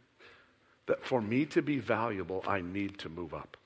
that 0.86 1.02
for 1.02 1.20
me 1.20 1.44
to 1.46 1.62
be 1.62 1.78
valuable, 1.78 2.44
I 2.46 2.60
need 2.60 2.98
to 2.98 3.08
move 3.08 3.34
up. 3.34 3.56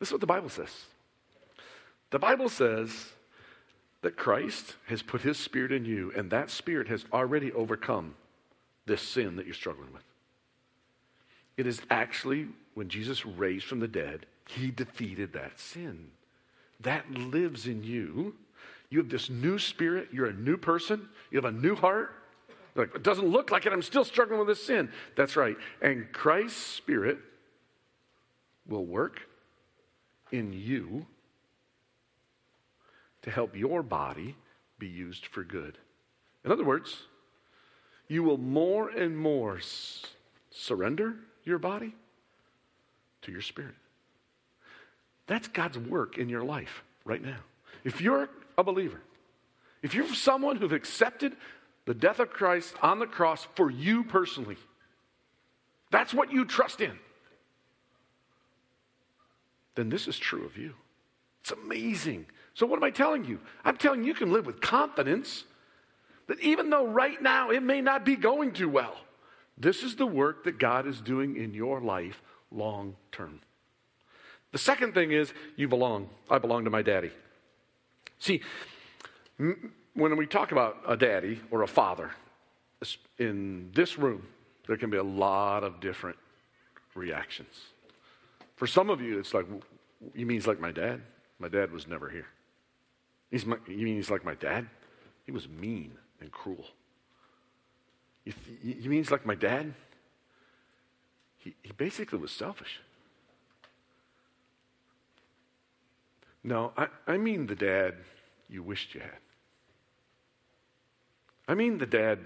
This 0.00 0.08
is 0.08 0.12
what 0.12 0.20
the 0.20 0.26
Bible 0.26 0.48
says. 0.48 0.86
The 2.10 2.18
Bible 2.18 2.48
says 2.48 3.10
that 4.02 4.16
Christ 4.16 4.74
has 4.86 5.02
put 5.02 5.20
his 5.20 5.38
spirit 5.38 5.70
in 5.70 5.84
you, 5.84 6.10
and 6.16 6.30
that 6.30 6.50
spirit 6.50 6.88
has 6.88 7.04
already 7.12 7.52
overcome 7.52 8.14
this 8.86 9.02
sin 9.02 9.36
that 9.36 9.44
you're 9.44 9.54
struggling 9.54 9.92
with. 9.92 10.02
It 11.56 11.66
is 11.66 11.82
actually 11.90 12.48
when 12.74 12.88
Jesus 12.88 13.26
raised 13.26 13.66
from 13.66 13.80
the 13.80 13.88
dead, 13.88 14.26
he 14.48 14.70
defeated 14.70 15.34
that 15.34 15.60
sin. 15.60 16.08
That 16.80 17.10
lives 17.10 17.66
in 17.66 17.84
you. 17.84 18.34
You 18.88 18.98
have 18.98 19.10
this 19.10 19.28
new 19.28 19.58
spirit. 19.58 20.08
You're 20.12 20.26
a 20.26 20.32
new 20.32 20.56
person. 20.56 21.08
You 21.30 21.36
have 21.36 21.44
a 21.44 21.52
new 21.52 21.76
heart. 21.76 22.14
Like, 22.74 22.94
it 22.94 23.02
doesn't 23.02 23.28
look 23.28 23.50
like 23.50 23.66
it. 23.66 23.72
I'm 23.72 23.82
still 23.82 24.04
struggling 24.04 24.38
with 24.38 24.48
this 24.48 24.64
sin. 24.64 24.90
That's 25.16 25.36
right. 25.36 25.56
And 25.82 26.10
Christ's 26.12 26.58
spirit 26.58 27.18
will 28.66 28.86
work 28.86 29.20
in 30.32 30.52
you 30.52 31.06
to 33.22 33.30
help 33.30 33.56
your 33.56 33.82
body 33.82 34.36
be 34.78 34.88
used 34.88 35.26
for 35.26 35.44
good. 35.44 35.78
In 36.44 36.52
other 36.52 36.64
words, 36.64 37.02
you 38.08 38.22
will 38.22 38.38
more 38.38 38.88
and 38.88 39.16
more 39.16 39.58
s- 39.58 40.06
surrender 40.50 41.14
your 41.44 41.58
body 41.58 41.94
to 43.22 43.32
your 43.32 43.42
spirit. 43.42 43.74
That's 45.26 45.48
God's 45.48 45.78
work 45.78 46.18
in 46.18 46.28
your 46.28 46.42
life 46.42 46.82
right 47.04 47.22
now. 47.22 47.38
If 47.84 48.00
you're 48.00 48.28
a 48.58 48.64
believer, 48.64 49.00
if 49.82 49.94
you're 49.94 50.12
someone 50.14 50.56
who've 50.56 50.72
accepted 50.72 51.36
the 51.86 51.94
death 51.94 52.18
of 52.18 52.30
Christ 52.30 52.74
on 52.82 52.98
the 52.98 53.06
cross 53.06 53.46
for 53.54 53.70
you 53.70 54.02
personally, 54.04 54.56
that's 55.90 56.12
what 56.14 56.32
you 56.32 56.44
trust 56.44 56.80
in 56.80 56.98
then 59.74 59.88
this 59.88 60.08
is 60.08 60.18
true 60.18 60.44
of 60.44 60.56
you. 60.56 60.74
It's 61.42 61.52
amazing. 61.52 62.26
So, 62.54 62.66
what 62.66 62.76
am 62.76 62.84
I 62.84 62.90
telling 62.90 63.24
you? 63.24 63.40
I'm 63.64 63.76
telling 63.76 64.00
you, 64.00 64.08
you 64.08 64.14
can 64.14 64.32
live 64.32 64.46
with 64.46 64.60
confidence 64.60 65.44
that 66.26 66.40
even 66.40 66.70
though 66.70 66.86
right 66.86 67.20
now 67.20 67.50
it 67.50 67.62
may 67.62 67.80
not 67.80 68.04
be 68.04 68.16
going 68.16 68.52
too 68.52 68.68
well, 68.68 68.96
this 69.56 69.82
is 69.82 69.96
the 69.96 70.06
work 70.06 70.44
that 70.44 70.58
God 70.58 70.86
is 70.86 71.00
doing 71.00 71.36
in 71.36 71.54
your 71.54 71.80
life 71.80 72.22
long 72.50 72.96
term. 73.12 73.40
The 74.52 74.58
second 74.58 74.94
thing 74.94 75.12
is 75.12 75.32
you 75.56 75.68
belong. 75.68 76.08
I 76.28 76.38
belong 76.38 76.64
to 76.64 76.70
my 76.70 76.82
daddy. 76.82 77.10
See, 78.18 78.42
when 79.38 80.16
we 80.16 80.26
talk 80.26 80.52
about 80.52 80.78
a 80.86 80.96
daddy 80.96 81.40
or 81.50 81.62
a 81.62 81.68
father 81.68 82.10
in 83.18 83.70
this 83.74 83.98
room, 83.98 84.26
there 84.66 84.76
can 84.76 84.90
be 84.90 84.98
a 84.98 85.02
lot 85.02 85.64
of 85.64 85.80
different 85.80 86.18
reactions. 86.94 87.54
For 88.60 88.66
some 88.66 88.90
of 88.90 89.00
you, 89.00 89.18
it's 89.18 89.32
like, 89.32 89.46
you 90.14 90.26
mean 90.26 90.36
he's 90.36 90.46
like 90.46 90.60
my 90.60 90.70
dad? 90.70 91.00
My 91.38 91.48
dad 91.48 91.72
was 91.72 91.88
never 91.88 92.10
here. 92.10 92.26
He's 93.30 93.46
my, 93.46 93.56
you 93.66 93.86
mean 93.86 93.96
he's 93.96 94.10
like 94.10 94.22
my 94.22 94.34
dad? 94.34 94.68
He 95.24 95.32
was 95.32 95.48
mean 95.48 95.92
and 96.20 96.30
cruel. 96.30 96.66
You, 98.26 98.34
th- 98.34 98.76
you 98.82 98.90
mean 98.90 98.98
he's 98.98 99.10
like 99.10 99.24
my 99.24 99.34
dad? 99.34 99.72
He, 101.38 101.54
he 101.62 101.72
basically 101.72 102.18
was 102.18 102.32
selfish. 102.32 102.82
No, 106.44 106.74
I, 106.76 106.88
I 107.06 107.16
mean 107.16 107.46
the 107.46 107.56
dad 107.56 107.94
you 108.46 108.62
wished 108.62 108.94
you 108.94 109.00
had. 109.00 109.20
I 111.48 111.54
mean 111.54 111.78
the 111.78 111.86
dad 111.86 112.18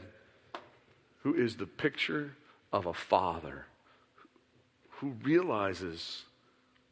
who 1.23 1.33
is 1.33 1.59
the 1.59 1.67
picture 1.67 2.33
of 2.73 2.87
a 2.87 2.93
father 2.93 3.67
who 4.99 5.15
realizes, 5.23 6.23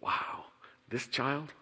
wow, 0.01 0.45
this 0.89 1.07
child 1.07 1.53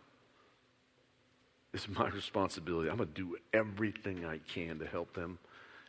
is 1.72 1.88
my 1.88 2.08
responsibility. 2.14 2.90
I'm 2.90 2.96
going 2.96 3.08
to 3.08 3.14
do 3.14 3.36
everything 3.52 4.24
I 4.24 4.38
can 4.52 4.78
to 4.78 4.86
help 4.86 5.14
them 5.14 5.38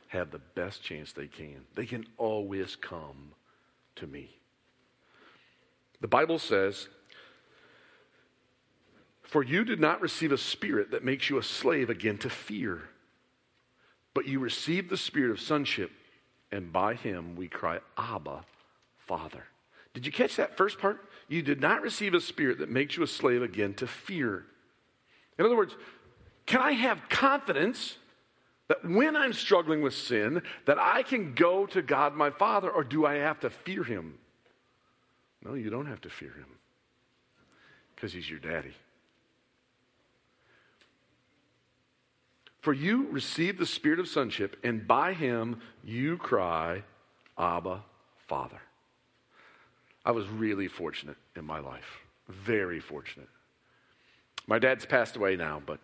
have 0.10 0.31
the 0.31 0.39
best 0.39 0.84
chance 0.84 1.13
they 1.13 1.27
can. 1.27 1.62
They 1.75 1.86
can 1.86 2.05
always 2.17 2.75
come 2.75 3.31
to 3.96 4.08
me. 4.08 4.29
The 6.01 6.08
Bible 6.08 6.39
says, 6.39 6.88
For 9.24 9.43
you 9.43 9.63
did 9.63 9.79
not 9.79 10.01
receive 10.01 10.31
a 10.31 10.38
spirit 10.38 10.91
that 10.91 11.05
makes 11.05 11.29
you 11.29 11.38
a 11.38 11.43
slave 11.43 11.89
again 11.89 12.17
to 12.20 12.29
fear, 12.29 12.89
but 14.13 14.27
you 14.27 14.39
received 14.39 14.89
the 14.89 14.98
spirit 14.98 15.31
of 15.31 15.39
sonship, 15.39 15.91
and 16.51 16.74
by 16.74 16.96
him 16.96 17.36
we 17.38 17.48
cry, 17.48 17.79
Abba, 17.98 18.43
Father. 18.98 19.46
Did 19.93 20.05
you 20.05 20.12
catch 20.12 20.38
that 20.38 20.57
first 20.57 20.79
part? 20.79 21.10
You 21.27 21.41
did 21.41 21.60
not 21.60 21.81
receive 21.81 22.13
a 22.13 22.21
spirit 22.21 22.60
that 22.60 22.69
makes 22.69 22.98
you 22.98 23.03
a 23.03 23.07
slave 23.07 23.41
again 23.41 23.74
to 23.75 23.88
fear. 23.88 24.45
In 25.38 25.45
other 25.45 25.57
words, 25.57 25.75
can 26.45 26.62
I 26.62 26.71
have 26.71 27.10
confidence 27.10 27.98
that 28.67 28.86
when 28.86 29.15
I'm 29.15 29.33
struggling 29.33 29.81
with 29.81 29.93
sin, 29.93 30.41
that 30.65 30.79
I 30.79 31.03
can 31.03 31.33
go 31.33 31.65
to 31.67 31.81
God 31.81 32.15
my 32.15 32.29
Father, 32.29 32.69
or 32.69 32.83
do 32.83 33.05
I 33.05 33.15
have 33.15 33.39
to 33.41 33.50
fear 33.50 33.83
him? 33.83 34.17
No, 35.43 35.55
you 35.55 35.69
don't 35.69 35.88
have 35.88 36.01
to 36.01 36.10
fear 36.10 36.31
him 36.31 36.45
because 37.95 38.13
he's 38.13 38.29
your 38.29 38.39
daddy. 38.39 38.74
For 42.62 42.74
you 42.74 43.07
receive 43.10 43.57
the 43.57 43.65
spirit 43.65 44.00
of 44.00 44.07
sonship, 44.07 44.55
and 44.63 44.88
by 44.88 45.13
him 45.13 45.62
you 45.83 46.17
cry, 46.17 46.83
Abba, 47.38 47.83
Father. 48.27 48.62
I 50.05 50.12
was 50.12 50.27
really 50.27 50.67
fortunate 50.67 51.17
in 51.36 51.46
my 51.46 51.60
life. 51.60 52.01
Very 52.27 52.79
fortunate. 52.79 53.29
My 54.48 54.60
dad's 54.60 54.86
passed 54.86 55.15
away 55.15 55.36
now, 55.36 55.62
but 55.65 55.79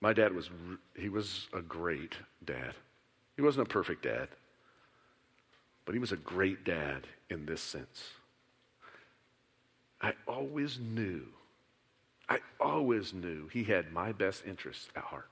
my 0.00 0.12
dad 0.12 0.34
was 0.34 0.50
he 0.96 1.08
was 1.08 1.48
a 1.52 1.62
great 1.62 2.14
dad. 2.44 2.74
He 3.36 3.42
wasn't 3.42 3.66
a 3.68 3.70
perfect 3.70 4.02
dad, 4.02 4.28
but 5.84 5.94
he 5.94 5.98
was 5.98 6.12
a 6.12 6.16
great 6.16 6.64
dad 6.64 7.06
in 7.30 7.46
this 7.46 7.60
sense. 7.60 8.10
I 10.00 10.12
always 10.26 10.78
knew, 10.78 11.26
I 12.28 12.40
always 12.60 13.14
knew 13.14 13.48
he 13.48 13.64
had 13.64 13.92
my 13.92 14.12
best 14.12 14.44
interests 14.46 14.88
at 14.94 15.04
heart. 15.04 15.28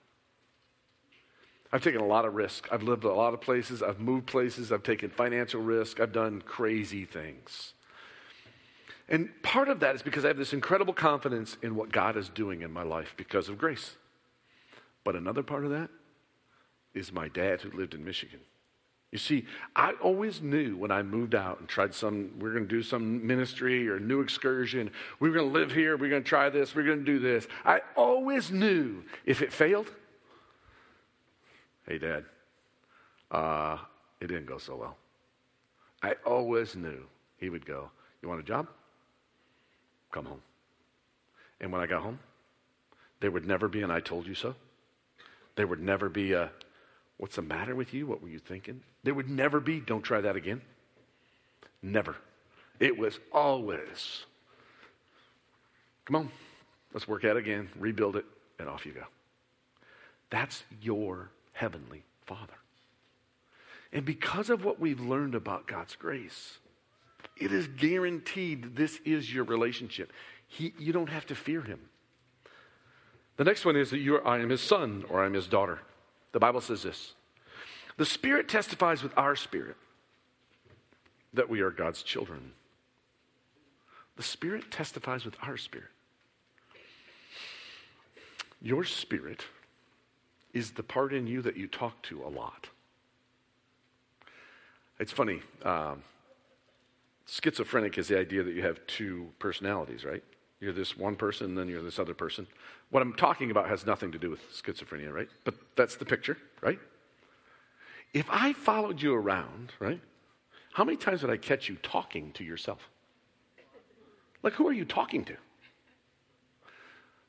I've 1.72 1.82
taken 1.82 2.00
a 2.00 2.06
lot 2.06 2.26
of 2.26 2.34
risk. 2.34 2.68
I've 2.70 2.82
lived 2.82 3.04
a 3.04 3.12
lot 3.12 3.32
of 3.32 3.40
places. 3.40 3.82
I've 3.82 3.98
moved 3.98 4.26
places. 4.26 4.70
I've 4.70 4.82
taken 4.82 5.08
financial 5.08 5.62
risk. 5.62 6.00
I've 6.00 6.12
done 6.12 6.42
crazy 6.42 7.04
things. 7.06 7.72
And 9.08 9.30
part 9.42 9.68
of 9.68 9.80
that 9.80 9.94
is 9.94 10.02
because 10.02 10.24
I 10.24 10.28
have 10.28 10.36
this 10.36 10.52
incredible 10.52 10.94
confidence 10.94 11.56
in 11.62 11.74
what 11.74 11.90
God 11.90 12.16
is 12.16 12.28
doing 12.28 12.62
in 12.62 12.70
my 12.70 12.82
life 12.82 13.14
because 13.16 13.48
of 13.48 13.58
grace. 13.58 13.96
But 15.02 15.16
another 15.16 15.42
part 15.42 15.64
of 15.64 15.70
that 15.70 15.90
is 16.94 17.10
my 17.10 17.28
dad 17.28 17.62
who 17.62 17.70
lived 17.76 17.94
in 17.94 18.04
Michigan. 18.04 18.40
You 19.10 19.18
see, 19.18 19.46
I 19.76 19.92
always 20.02 20.40
knew 20.40 20.76
when 20.76 20.90
I 20.90 21.02
moved 21.02 21.34
out 21.34 21.60
and 21.60 21.68
tried 21.68 21.94
some, 21.94 22.30
we 22.38 22.48
are 22.48 22.52
going 22.52 22.66
to 22.66 22.74
do 22.74 22.82
some 22.82 23.26
ministry 23.26 23.88
or 23.88 23.98
new 23.98 24.20
excursion. 24.20 24.90
We 25.20 25.28
are 25.28 25.32
going 25.32 25.52
to 25.52 25.52
live 25.52 25.72
here. 25.72 25.96
We're 25.96 26.08
going 26.08 26.22
to 26.22 26.28
try 26.28 26.48
this. 26.48 26.74
We're 26.74 26.84
going 26.84 27.04
to 27.04 27.04
do 27.04 27.18
this. 27.18 27.46
I 27.64 27.80
always 27.94 28.50
knew 28.50 29.04
if 29.26 29.42
it 29.42 29.52
failed, 29.52 29.90
hey, 31.86 31.98
Dad, 31.98 32.24
uh, 33.30 33.78
it 34.20 34.28
didn't 34.28 34.46
go 34.46 34.58
so 34.58 34.76
well. 34.76 34.96
I 36.02 36.14
always 36.26 36.76
knew 36.76 37.04
he 37.38 37.48
would 37.48 37.64
go, 37.64 37.90
You 38.22 38.28
want 38.28 38.40
a 38.40 38.44
job? 38.44 38.68
Come 40.10 40.26
home. 40.26 40.42
And 41.60 41.72
when 41.72 41.80
I 41.80 41.86
got 41.86 42.02
home, 42.02 42.18
there 43.20 43.30
would 43.30 43.46
never 43.46 43.68
be 43.68 43.82
an 43.82 43.90
I 43.90 44.00
told 44.00 44.26
you 44.26 44.34
so. 44.34 44.54
There 45.54 45.66
would 45.66 45.80
never 45.80 46.08
be 46.08 46.32
a, 46.32 46.50
What's 47.18 47.36
the 47.36 47.42
matter 47.42 47.74
with 47.74 47.94
you? 47.94 48.06
What 48.06 48.22
were 48.22 48.28
you 48.28 48.40
thinking? 48.40 48.82
There 49.04 49.14
would 49.14 49.30
never 49.30 49.60
be, 49.60 49.80
Don't 49.80 50.02
try 50.02 50.20
that 50.20 50.36
again. 50.36 50.60
Never. 51.82 52.16
It 52.80 52.98
was 52.98 53.18
always, 53.32 54.24
Come 56.04 56.16
on, 56.16 56.30
let's 56.92 57.06
work 57.06 57.24
at 57.24 57.36
it 57.36 57.38
again, 57.38 57.68
rebuild 57.78 58.16
it, 58.16 58.24
and 58.58 58.68
off 58.68 58.84
you 58.84 58.92
go. 58.92 59.04
That's 60.30 60.64
your 60.80 61.30
heavenly 61.52 62.04
Father. 62.26 62.54
And 63.92 64.04
because 64.04 64.49
of 64.49 64.64
what 64.64 64.80
we've 64.80 65.00
learned 65.00 65.35
about 65.35 65.66
God's 65.66 65.97
grace, 65.97 66.59
it 67.37 67.53
is 67.53 67.66
guaranteed 67.66 68.76
this 68.76 69.00
is 69.05 69.33
your 69.33 69.44
relationship. 69.44 70.12
He, 70.46 70.74
you 70.79 70.92
don't 70.92 71.11
have 71.11 71.26
to 71.26 71.35
fear 71.35 71.62
him. 71.62 71.81
The 73.37 73.44
next 73.44 73.64
one 73.64 73.76
is 73.76 73.90
that 73.90 73.98
you 73.98 74.16
are, 74.16 74.26
I 74.26 74.40
am 74.40 74.50
his 74.50 74.61
son 74.61 75.05
or 75.09 75.22
I 75.22 75.26
am 75.26 75.35
his 75.35 75.46
daughter. 75.46 75.81
The 76.33 76.40
Bible 76.40 76.61
says 76.61 76.83
this 76.83 77.14
The 77.96 78.05
Spirit 78.05 78.48
testifies 78.48 79.03
with 79.03 79.12
our 79.16 79.37
spirit 79.37 79.76
that 81.35 81.48
we 81.48 81.61
are 81.61 81.70
God's 81.70 82.03
children. 82.03 82.53
The 84.16 84.22
Spirit 84.22 84.70
testifies 84.70 85.24
with 85.24 85.37
our 85.42 85.57
spirit. 85.57 85.88
Your 88.61 88.85
spirit 88.85 89.44
is 90.52 90.72
the 90.72 90.82
part 90.82 91.12
in 91.12 91.26
you 91.26 91.42
that 91.42 91.56
you 91.56 91.66
talk 91.66 92.02
to 92.02 92.22
a 92.24 92.28
lot. 92.28 92.68
It's 94.98 95.12
funny. 95.12 95.42
Um, 95.64 96.02
schizophrenic 97.26 97.98
is 97.98 98.08
the 98.08 98.18
idea 98.18 98.42
that 98.42 98.54
you 98.54 98.62
have 98.62 98.86
two 98.86 99.30
personalities, 99.38 100.04
right? 100.04 100.22
You're 100.60 100.72
this 100.72 100.96
one 100.96 101.16
person, 101.16 101.54
then 101.54 101.68
you're 101.68 101.82
this 101.82 101.98
other 101.98 102.14
person. 102.14 102.46
What 102.90 103.02
I'm 103.02 103.14
talking 103.14 103.50
about 103.50 103.68
has 103.68 103.84
nothing 103.84 104.12
to 104.12 104.18
do 104.18 104.30
with 104.30 104.40
schizophrenia, 104.52 105.12
right? 105.12 105.28
But 105.44 105.54
that's 105.74 105.96
the 105.96 106.04
picture, 106.04 106.36
right? 106.60 106.78
If 108.12 108.26
I 108.30 108.52
followed 108.52 109.02
you 109.02 109.14
around, 109.14 109.72
right? 109.80 110.00
How 110.72 110.84
many 110.84 110.96
times 110.96 111.22
would 111.22 111.30
I 111.30 111.36
catch 111.36 111.68
you 111.68 111.76
talking 111.82 112.32
to 112.32 112.44
yourself? 112.44 112.88
Like, 114.42 114.54
who 114.54 114.68
are 114.68 114.72
you 114.72 114.84
talking 114.84 115.24
to? 115.24 115.36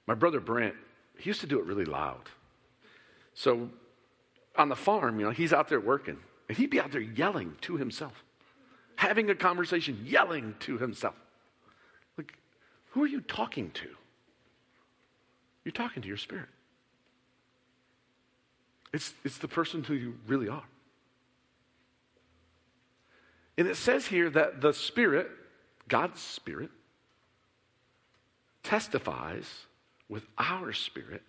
My 0.05 0.13
brother 0.13 0.39
Brent, 0.39 0.75
he 1.17 1.29
used 1.29 1.41
to 1.41 1.47
do 1.47 1.59
it 1.59 1.65
really 1.65 1.85
loud. 1.85 2.29
So 3.33 3.69
on 4.55 4.69
the 4.69 4.75
farm, 4.75 5.19
you 5.19 5.25
know, 5.25 5.31
he's 5.31 5.53
out 5.53 5.69
there 5.69 5.79
working, 5.79 6.17
and 6.47 6.57
he'd 6.57 6.69
be 6.69 6.79
out 6.79 6.91
there 6.91 7.01
yelling 7.01 7.55
to 7.61 7.77
himself, 7.77 8.23
having 8.95 9.29
a 9.29 9.35
conversation, 9.35 10.03
yelling 10.05 10.55
to 10.61 10.77
himself. 10.77 11.15
Like, 12.17 12.33
who 12.91 13.03
are 13.03 13.07
you 13.07 13.21
talking 13.21 13.71
to? 13.71 13.89
You're 15.63 15.71
talking 15.71 16.01
to 16.01 16.07
your 16.07 16.17
spirit. 16.17 16.49
It's, 18.93 19.13
it's 19.23 19.39
the 19.39 19.47
person 19.47 19.83
who 19.83 19.95
you 19.95 20.15
really 20.27 20.49
are. 20.49 20.63
And 23.57 23.67
it 23.67 23.77
says 23.77 24.07
here 24.07 24.29
that 24.31 24.61
the 24.61 24.73
Spirit, 24.73 25.29
God's 25.87 26.21
Spirit, 26.21 26.71
testifies 28.63 29.65
with 30.09 30.25
our 30.37 30.73
spirit 30.73 31.21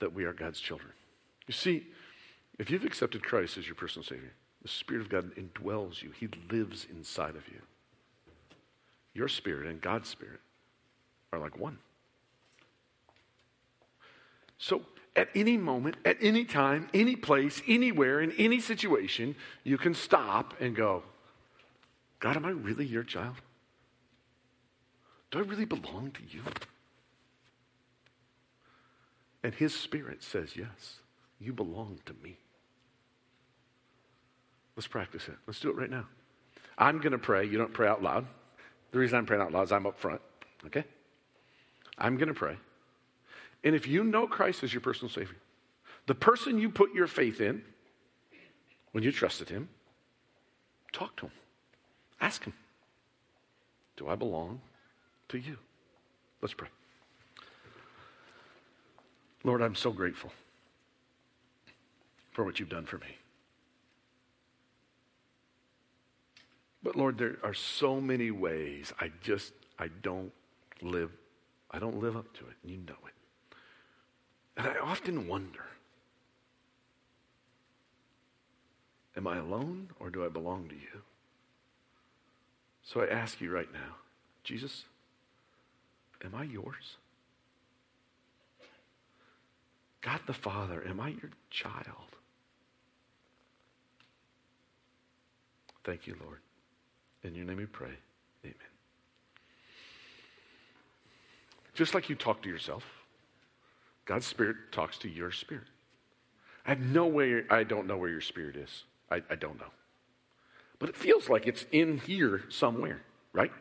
that 0.00 0.12
we 0.12 0.24
are 0.24 0.32
God's 0.32 0.60
children. 0.60 0.90
You 1.46 1.54
see, 1.54 1.86
if 2.58 2.70
you've 2.70 2.84
accepted 2.84 3.22
Christ 3.22 3.58
as 3.58 3.66
your 3.66 3.74
personal 3.74 4.04
Savior, 4.04 4.32
the 4.62 4.68
Spirit 4.68 5.02
of 5.02 5.08
God 5.08 5.32
indwells 5.36 6.02
you, 6.02 6.10
He 6.10 6.28
lives 6.50 6.86
inside 6.90 7.36
of 7.36 7.48
you. 7.48 7.60
Your 9.14 9.28
spirit 9.28 9.66
and 9.66 9.80
God's 9.80 10.08
spirit 10.08 10.40
are 11.32 11.38
like 11.38 11.58
one. 11.58 11.78
So, 14.58 14.82
at 15.14 15.28
any 15.34 15.56
moment, 15.56 15.96
at 16.04 16.18
any 16.20 16.44
time, 16.44 16.88
any 16.92 17.16
place, 17.16 17.62
anywhere, 17.66 18.20
in 18.20 18.32
any 18.32 18.60
situation, 18.60 19.34
you 19.64 19.78
can 19.78 19.94
stop 19.94 20.54
and 20.60 20.76
go, 20.76 21.02
God, 22.20 22.36
am 22.36 22.44
I 22.44 22.50
really 22.50 22.84
your 22.84 23.02
child? 23.02 23.36
Do 25.30 25.38
I 25.38 25.42
really 25.42 25.64
belong 25.64 26.10
to 26.12 26.20
you? 26.28 26.42
And 29.46 29.54
his 29.54 29.72
spirit 29.72 30.24
says, 30.24 30.56
Yes, 30.56 30.98
you 31.38 31.52
belong 31.52 32.00
to 32.06 32.14
me. 32.20 32.36
Let's 34.74 34.88
practice 34.88 35.28
it. 35.28 35.36
Let's 35.46 35.60
do 35.60 35.70
it 35.70 35.76
right 35.76 35.88
now. 35.88 36.06
I'm 36.76 36.98
going 36.98 37.12
to 37.12 37.18
pray. 37.18 37.44
You 37.46 37.56
don't 37.56 37.72
pray 37.72 37.86
out 37.86 38.02
loud. 38.02 38.26
The 38.90 38.98
reason 38.98 39.16
I'm 39.16 39.24
praying 39.24 39.44
out 39.44 39.52
loud 39.52 39.62
is 39.62 39.70
I'm 39.70 39.86
up 39.86 40.00
front, 40.00 40.20
okay? 40.66 40.82
I'm 41.96 42.16
going 42.16 42.26
to 42.26 42.34
pray. 42.34 42.56
And 43.62 43.76
if 43.76 43.86
you 43.86 44.02
know 44.02 44.26
Christ 44.26 44.64
as 44.64 44.74
your 44.74 44.80
personal 44.80 45.10
Savior, 45.10 45.36
the 46.06 46.16
person 46.16 46.58
you 46.58 46.68
put 46.68 46.92
your 46.92 47.06
faith 47.06 47.40
in 47.40 47.62
when 48.90 49.04
you 49.04 49.12
trusted 49.12 49.48
Him, 49.48 49.68
talk 50.92 51.14
to 51.18 51.26
Him. 51.26 51.32
Ask 52.20 52.42
Him, 52.42 52.52
Do 53.96 54.08
I 54.08 54.16
belong 54.16 54.60
to 55.28 55.38
you? 55.38 55.56
Let's 56.42 56.52
pray. 56.52 56.66
Lord, 59.46 59.62
I'm 59.62 59.76
so 59.76 59.92
grateful 59.92 60.32
for 62.32 62.44
what 62.44 62.58
you've 62.58 62.68
done 62.68 62.84
for 62.84 62.98
me. 62.98 63.16
But 66.82 66.96
Lord, 66.96 67.16
there 67.16 67.36
are 67.44 67.54
so 67.54 68.00
many 68.00 68.32
ways 68.32 68.92
I 69.00 69.12
just 69.22 69.52
I 69.78 69.86
don't 70.02 70.32
live 70.82 71.12
I 71.70 71.78
don't 71.78 72.00
live 72.00 72.16
up 72.16 72.32
to 72.38 72.40
it, 72.40 72.56
and 72.64 72.72
you 72.72 72.78
know 72.78 72.96
it. 73.06 73.56
And 74.56 74.66
I 74.66 74.80
often 74.80 75.28
wonder, 75.28 75.64
am 79.16 79.28
I 79.28 79.36
alone 79.36 79.90
or 80.00 80.10
do 80.10 80.24
I 80.24 80.28
belong 80.28 80.68
to 80.70 80.74
you? 80.74 81.02
So 82.82 83.00
I 83.00 83.06
ask 83.06 83.40
you 83.40 83.52
right 83.52 83.72
now, 83.72 83.94
Jesus, 84.42 84.86
am 86.24 86.34
I 86.34 86.42
yours? 86.42 86.96
God 90.06 90.20
the 90.28 90.32
Father, 90.32 90.84
am 90.88 91.00
I 91.00 91.08
your 91.08 91.32
child? 91.50 92.14
Thank 95.82 96.06
you, 96.06 96.14
Lord. 96.22 96.38
In 97.24 97.34
your 97.34 97.44
name 97.44 97.56
we 97.56 97.66
pray. 97.66 97.90
Amen. 98.44 98.54
Just 101.74 101.92
like 101.92 102.08
you 102.08 102.14
talk 102.14 102.40
to 102.42 102.48
yourself, 102.48 102.84
God's 104.04 104.26
Spirit 104.26 104.56
talks 104.70 104.96
to 104.98 105.08
your 105.08 105.32
spirit. 105.32 105.66
I 106.64 106.70
have 106.70 106.80
no 106.80 107.08
way, 107.08 107.42
I 107.50 107.64
don't 107.64 107.88
know 107.88 107.96
where 107.96 108.08
your 108.08 108.20
spirit 108.20 108.54
is. 108.54 108.84
I, 109.10 109.22
I 109.28 109.34
don't 109.34 109.58
know. 109.58 109.72
But 110.78 110.88
it 110.88 110.96
feels 110.96 111.28
like 111.28 111.48
it's 111.48 111.66
in 111.72 111.98
here 111.98 112.44
somewhere, 112.48 113.02
right? 113.32 113.52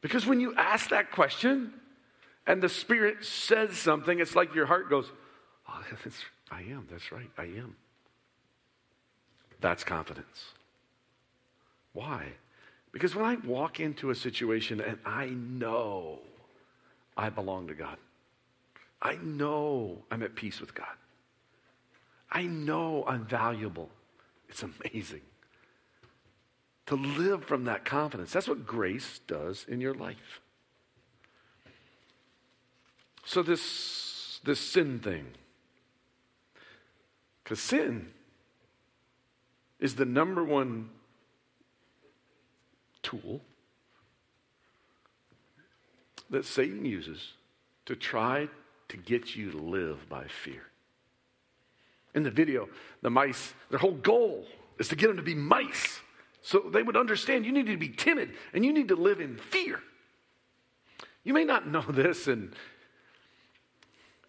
Because 0.00 0.26
when 0.26 0.38
you 0.38 0.54
ask 0.54 0.90
that 0.90 1.10
question 1.10 1.74
and 2.46 2.62
the 2.62 2.68
Spirit 2.68 3.24
says 3.24 3.76
something, 3.76 4.18
it's 4.18 4.34
like 4.34 4.54
your 4.54 4.66
heart 4.66 4.90
goes, 4.90 5.10
Oh, 5.68 5.82
I 6.50 6.60
am. 6.62 6.86
That's 6.90 7.12
right. 7.12 7.30
I 7.38 7.44
am. 7.44 7.76
That's 9.60 9.84
confidence. 9.84 10.52
Why? 11.92 12.26
Because 12.92 13.14
when 13.14 13.24
I 13.24 13.36
walk 13.36 13.80
into 13.80 14.10
a 14.10 14.14
situation 14.14 14.80
and 14.80 14.98
I 15.04 15.26
know 15.26 16.18
I 17.16 17.30
belong 17.30 17.68
to 17.68 17.74
God, 17.74 17.96
I 19.00 19.16
know 19.16 19.98
I'm 20.10 20.22
at 20.22 20.34
peace 20.34 20.60
with 20.60 20.74
God, 20.74 20.96
I 22.30 22.42
know 22.42 23.04
I'm 23.06 23.24
valuable. 23.24 23.90
It's 24.48 24.62
amazing 24.62 25.22
to 26.84 26.96
live 26.96 27.44
from 27.44 27.64
that 27.64 27.86
confidence. 27.86 28.32
That's 28.32 28.48
what 28.48 28.66
grace 28.66 29.20
does 29.26 29.64
in 29.66 29.80
your 29.80 29.94
life. 29.94 30.42
So, 33.24 33.42
this, 33.42 34.40
this 34.44 34.60
sin 34.60 34.98
thing, 34.98 35.26
because 37.42 37.60
sin 37.60 38.10
is 39.78 39.96
the 39.96 40.04
number 40.04 40.44
one 40.44 40.90
tool 43.02 43.40
that 46.30 46.44
Satan 46.44 46.84
uses 46.84 47.34
to 47.86 47.94
try 47.94 48.48
to 48.88 48.96
get 48.96 49.36
you 49.36 49.50
to 49.50 49.58
live 49.58 50.08
by 50.08 50.24
fear. 50.24 50.62
In 52.14 52.22
the 52.22 52.30
video, 52.30 52.68
the 53.02 53.10
mice, 53.10 53.54
their 53.70 53.78
whole 53.78 53.92
goal 53.92 54.46
is 54.78 54.88
to 54.88 54.96
get 54.96 55.08
them 55.08 55.16
to 55.16 55.22
be 55.22 55.34
mice. 55.34 56.00
So 56.42 56.58
they 56.72 56.82
would 56.82 56.96
understand 56.96 57.46
you 57.46 57.52
need 57.52 57.66
to 57.66 57.76
be 57.76 57.88
timid 57.88 58.30
and 58.52 58.64
you 58.64 58.72
need 58.72 58.88
to 58.88 58.96
live 58.96 59.20
in 59.20 59.36
fear. 59.36 59.80
You 61.24 61.34
may 61.34 61.44
not 61.44 61.66
know 61.68 61.82
this, 61.88 62.26
and 62.26 62.54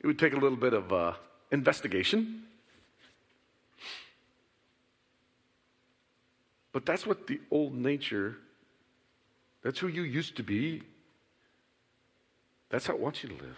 it 0.04 0.08
would 0.08 0.20
take 0.20 0.34
a 0.34 0.38
little 0.38 0.58
bit 0.58 0.74
of 0.74 0.92
uh, 0.92 1.14
investigation. 1.52 2.44
But 6.74 6.86
that's 6.86 7.06
what 7.06 7.28
the 7.28 7.40
old 7.50 7.74
nature, 7.74 8.36
that's 9.64 9.80
who 9.80 9.88
you 9.88 10.02
used 10.04 10.36
to 10.38 10.44
be. 10.44 10.84
That's 12.70 12.88
how 12.88 12.96
it 12.96 13.00
wants 13.00 13.24
you 13.24 13.30
to 13.30 13.36
live. 13.36 13.58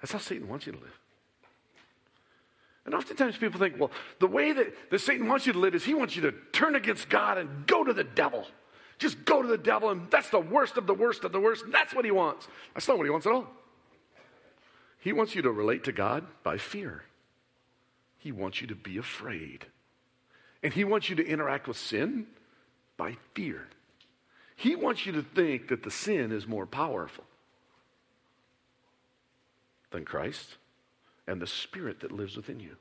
That's 0.00 0.12
how 0.12 0.18
Satan 0.18 0.48
wants 0.48 0.66
you 0.66 0.72
to 0.72 0.78
live. 0.78 0.98
And 2.86 2.94
oftentimes 2.94 3.36
people 3.36 3.60
think, 3.60 3.78
well, 3.78 3.90
the 4.18 4.26
way 4.26 4.52
that, 4.52 4.90
that 4.90 4.98
Satan 4.98 5.28
wants 5.28 5.46
you 5.46 5.52
to 5.52 5.58
live 5.58 5.74
is 5.74 5.84
he 5.84 5.94
wants 5.94 6.16
you 6.16 6.22
to 6.22 6.32
turn 6.52 6.74
against 6.74 7.08
God 7.08 7.38
and 7.38 7.66
go 7.66 7.84
to 7.84 7.92
the 7.92 8.04
devil. 8.04 8.46
Just 8.98 9.24
go 9.24 9.42
to 9.42 9.48
the 9.48 9.58
devil, 9.58 9.90
and 9.90 10.10
that's 10.10 10.30
the 10.30 10.40
worst 10.40 10.76
of 10.76 10.86
the 10.86 10.94
worst 10.94 11.24
of 11.24 11.32
the 11.32 11.40
worst, 11.40 11.64
and 11.64 11.74
that's 11.74 11.94
what 11.94 12.04
he 12.04 12.10
wants. 12.10 12.48
That's 12.72 12.88
not 12.88 12.96
what 12.96 13.04
he 13.04 13.10
wants 13.10 13.26
at 13.26 13.32
all. 13.32 13.46
He 15.04 15.12
wants 15.12 15.34
you 15.34 15.42
to 15.42 15.50
relate 15.50 15.84
to 15.84 15.92
God 15.92 16.24
by 16.42 16.56
fear. 16.56 17.02
He 18.16 18.32
wants 18.32 18.62
you 18.62 18.66
to 18.68 18.74
be 18.74 18.96
afraid. 18.96 19.66
And 20.62 20.72
he 20.72 20.82
wants 20.82 21.10
you 21.10 21.16
to 21.16 21.26
interact 21.26 21.68
with 21.68 21.76
sin 21.76 22.26
by 22.96 23.18
fear. 23.34 23.68
He 24.56 24.74
wants 24.74 25.04
you 25.04 25.12
to 25.12 25.22
think 25.22 25.68
that 25.68 25.82
the 25.82 25.90
sin 25.90 26.32
is 26.32 26.46
more 26.46 26.64
powerful 26.64 27.24
than 29.90 30.06
Christ 30.06 30.56
and 31.26 31.38
the 31.38 31.46
spirit 31.46 32.00
that 32.00 32.10
lives 32.10 32.34
within 32.34 32.58
you. 32.58 32.76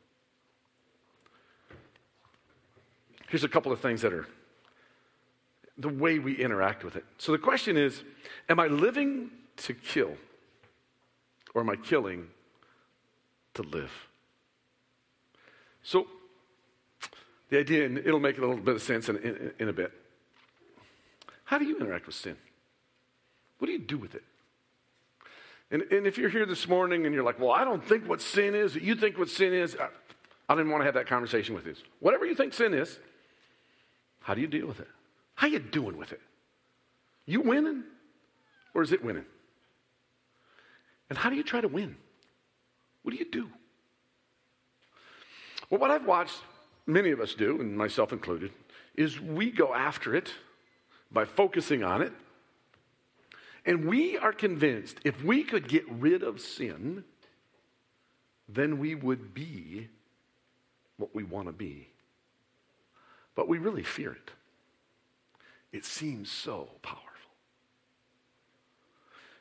Here's 3.28 3.44
a 3.44 3.50
couple 3.50 3.74
of 3.74 3.82
things 3.82 4.02
that 4.02 4.14
are 4.14 4.28
the 5.78 5.90
way 5.90 6.20
we 6.20 6.38
interact 6.38 6.86
with 6.86 6.96
it. 6.96 7.04
So 7.18 7.34
the 7.34 7.38
question 7.38 7.76
is 7.76 8.02
Am 8.48 8.62
I 8.62 8.68
living 8.68 9.30
to 9.58 9.74
kill 9.74 10.16
or 11.54 11.62
am 11.62 11.70
I 11.70 11.76
killing 11.76 12.28
to 13.54 13.64
live? 13.64 13.92
So 15.84 16.08
the 17.50 17.60
idea, 17.60 17.86
and 17.86 17.98
it'll 17.98 18.20
make 18.20 18.38
a 18.38 18.42
little 18.42 18.58
bit 18.58 18.76
of 18.76 18.82
sense 18.82 19.10
in, 19.10 19.18
in, 19.18 19.52
in 19.60 19.70
a 19.70 19.74
bit. 19.74 19.92
How 21.44 21.58
do 21.58 21.66
you 21.66 21.78
interact 21.78 22.08
with 22.08 22.16
sin? 22.16 22.36
What 23.60 23.68
do 23.68 23.74
you 23.74 23.80
do 23.80 23.98
with 23.98 24.16
it? 24.16 24.24
And, 25.70 25.84
and 25.92 26.08
if 26.08 26.18
you're 26.18 26.30
here 26.30 26.46
this 26.46 26.68
morning 26.68 27.06
and 27.06 27.14
you're 27.14 27.24
like, 27.24 27.40
well, 27.40 27.52
I 27.52 27.64
don't 27.64 27.84
think 27.84 28.08
what 28.08 28.22
sin 28.22 28.56
is, 28.56 28.76
you 28.76 28.96
think 28.96 29.18
what 29.18 29.30
sin 29.30 29.54
is, 29.54 29.76
I, 29.80 29.90
I 30.50 30.56
didn't 30.56 30.72
want 30.72 30.82
to 30.82 30.86
have 30.86 30.96
that 30.96 31.08
conversation 31.08 31.56
with 31.56 31.66
you. 31.66 31.76
Whatever 32.00 32.26
you 32.26 32.36
think 32.36 32.54
sin 32.54 32.74
is, 32.74 33.00
how 34.22 34.34
do 34.34 34.42
you 34.42 34.48
deal 34.48 34.68
with 34.68 34.80
it? 34.80 34.88
How 35.36 35.48
you 35.48 35.60
doing 35.60 35.98
with 35.98 36.12
it? 36.12 36.22
You 37.26 37.42
winning 37.42 37.84
or 38.74 38.82
is 38.82 38.92
it 38.92 39.04
winning? 39.04 39.26
And 41.10 41.18
how 41.18 41.30
do 41.30 41.36
you 41.36 41.44
try 41.44 41.62
to 41.62 41.68
win? 41.68 41.96
What 43.04 43.12
do 43.12 43.18
you 43.18 43.30
do? 43.30 43.50
Well, 45.70 45.80
what 45.80 45.92
I've 45.92 46.06
watched 46.06 46.40
many 46.86 47.12
of 47.12 47.20
us 47.20 47.34
do, 47.34 47.60
and 47.60 47.78
myself 47.78 48.14
included, 48.14 48.52
is 48.96 49.20
we 49.20 49.52
go 49.52 49.74
after 49.74 50.16
it 50.16 50.34
by 51.12 51.26
focusing 51.26 51.84
on 51.84 52.02
it 52.02 52.14
and 53.66 53.86
we 53.86 54.18
are 54.18 54.34
convinced 54.34 54.98
if 55.04 55.24
we 55.24 55.44
could 55.44 55.68
get 55.68 55.90
rid 55.90 56.22
of 56.22 56.42
sin, 56.42 57.06
then 58.48 58.78
we 58.78 58.94
would 58.94 59.34
be 59.34 59.88
what 60.98 61.16
we 61.16 61.24
want 61.24 61.48
to 61.48 61.54
be. 61.54 61.88
But 63.36 63.48
we 63.48 63.58
really 63.58 63.84
fear 63.84 64.12
it. 64.12 64.32
It 65.72 65.86
seems 65.86 66.30
so 66.30 66.70
powerful. 66.82 67.13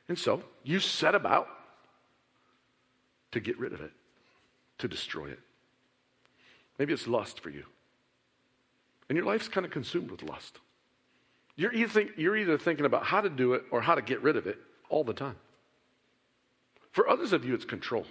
And 0.09 0.19
so 0.19 0.43
you 0.62 0.81
set 0.81 1.15
about 1.15 1.49
to 3.33 3.41
get 3.41 3.59
rid 3.59 3.73
of 3.73 3.81
it, 3.81 3.93
to 4.79 4.88
destroy 4.88 5.27
it. 5.27 5.41
Maybe 6.79 6.93
it's 6.93 7.07
lust 7.07 7.41
for 7.41 7.51
you. 7.51 7.65
And 9.09 9.17
your 9.17 9.27
life's 9.27 9.49
kind 9.49 9.67
of 9.67 9.73
consumed 9.73 10.11
with 10.11 10.23
lust. 10.23 10.59
You're 11.57 11.73
either, 11.73 12.09
you're 12.17 12.37
either 12.37 12.59
thinking 12.59 12.87
about 12.87 13.05
how 13.05 13.21
to 13.21 13.31
do 13.31 13.55
it 13.55 13.65
or 13.71 13.81
how 13.81 13.95
to 13.95 14.03
get 14.03 14.23
rid 14.23 14.37
of 14.37 14.47
it 14.47 14.59
all 14.88 15.05
the 15.05 15.12
time. 15.12 15.37
For 16.93 17.09
others 17.09 17.33
of 17.33 17.45
you, 17.45 17.55
it's 17.55 17.65
control. 17.65 18.07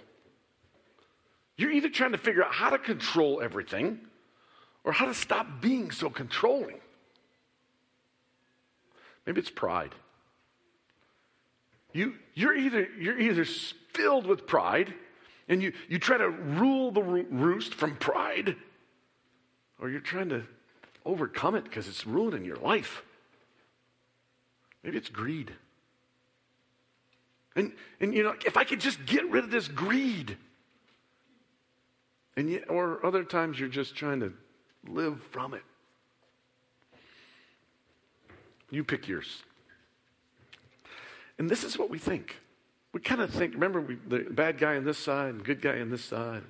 You're 1.56 1.70
either 1.70 1.88
trying 1.88 2.12
to 2.12 2.18
figure 2.18 2.44
out 2.44 2.52
how 2.52 2.70
to 2.70 2.78
control 2.78 3.40
everything 3.40 4.00
or 4.84 4.92
how 4.92 5.06
to 5.06 5.14
stop 5.14 5.60
being 5.60 5.90
so 5.90 6.10
controlling. 6.10 6.80
Maybe 9.26 9.40
it's 9.40 9.50
pride. 9.50 9.94
You, 11.92 12.14
you're, 12.34 12.56
either, 12.56 12.88
you're 12.98 13.18
either 13.18 13.44
filled 13.44 14.26
with 14.26 14.46
pride 14.46 14.94
and 15.48 15.62
you, 15.62 15.72
you 15.88 15.98
try 15.98 16.16
to 16.16 16.30
rule 16.30 16.90
the 16.90 17.02
roost 17.02 17.74
from 17.74 17.96
pride, 17.96 18.56
or 19.78 19.90
you're 19.90 20.00
trying 20.00 20.28
to 20.30 20.44
overcome 21.04 21.54
it 21.54 21.64
because 21.64 21.88
it's 21.88 22.06
ruining 22.06 22.44
your 22.44 22.56
life. 22.56 23.02
Maybe 24.82 24.96
it's 24.96 25.08
greed. 25.08 25.52
And, 27.54 27.72
and 28.00 28.14
you 28.14 28.22
know, 28.22 28.34
if 28.46 28.56
I 28.56 28.64
could 28.64 28.80
just 28.80 29.04
get 29.04 29.28
rid 29.30 29.44
of 29.44 29.50
this 29.50 29.68
greed. 29.68 30.36
And 32.36 32.48
yet, 32.48 32.70
or 32.70 33.04
other 33.04 33.24
times 33.24 33.60
you're 33.60 33.68
just 33.68 33.94
trying 33.94 34.20
to 34.20 34.32
live 34.88 35.22
from 35.30 35.54
it. 35.54 35.62
You 38.70 38.84
pick 38.84 39.06
yours. 39.06 39.42
And 41.42 41.50
this 41.50 41.64
is 41.64 41.76
what 41.76 41.90
we 41.90 41.98
think. 41.98 42.36
We 42.92 43.00
kind 43.00 43.20
of 43.20 43.28
think, 43.28 43.54
remember, 43.54 43.80
we, 43.80 43.96
the 43.96 44.30
bad 44.30 44.58
guy 44.58 44.76
on 44.76 44.84
this 44.84 44.96
side 44.96 45.30
and 45.30 45.42
good 45.42 45.60
guy 45.60 45.80
on 45.80 45.90
this 45.90 46.04
side. 46.04 46.44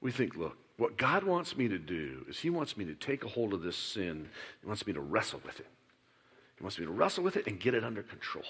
We 0.00 0.10
think, 0.10 0.34
look, 0.34 0.56
what 0.78 0.96
God 0.96 1.24
wants 1.24 1.58
me 1.58 1.68
to 1.68 1.76
do 1.76 2.24
is 2.26 2.38
He 2.38 2.48
wants 2.48 2.78
me 2.78 2.86
to 2.86 2.94
take 2.94 3.22
a 3.22 3.28
hold 3.28 3.52
of 3.52 3.60
this 3.60 3.76
sin. 3.76 4.30
He 4.62 4.66
wants 4.66 4.86
me 4.86 4.94
to 4.94 5.00
wrestle 5.00 5.42
with 5.44 5.60
it. 5.60 5.66
He 6.56 6.62
wants 6.62 6.78
me 6.78 6.86
to 6.86 6.90
wrestle 6.90 7.22
with 7.22 7.36
it 7.36 7.46
and 7.46 7.60
get 7.60 7.74
it 7.74 7.84
under 7.84 8.02
control. 8.02 8.46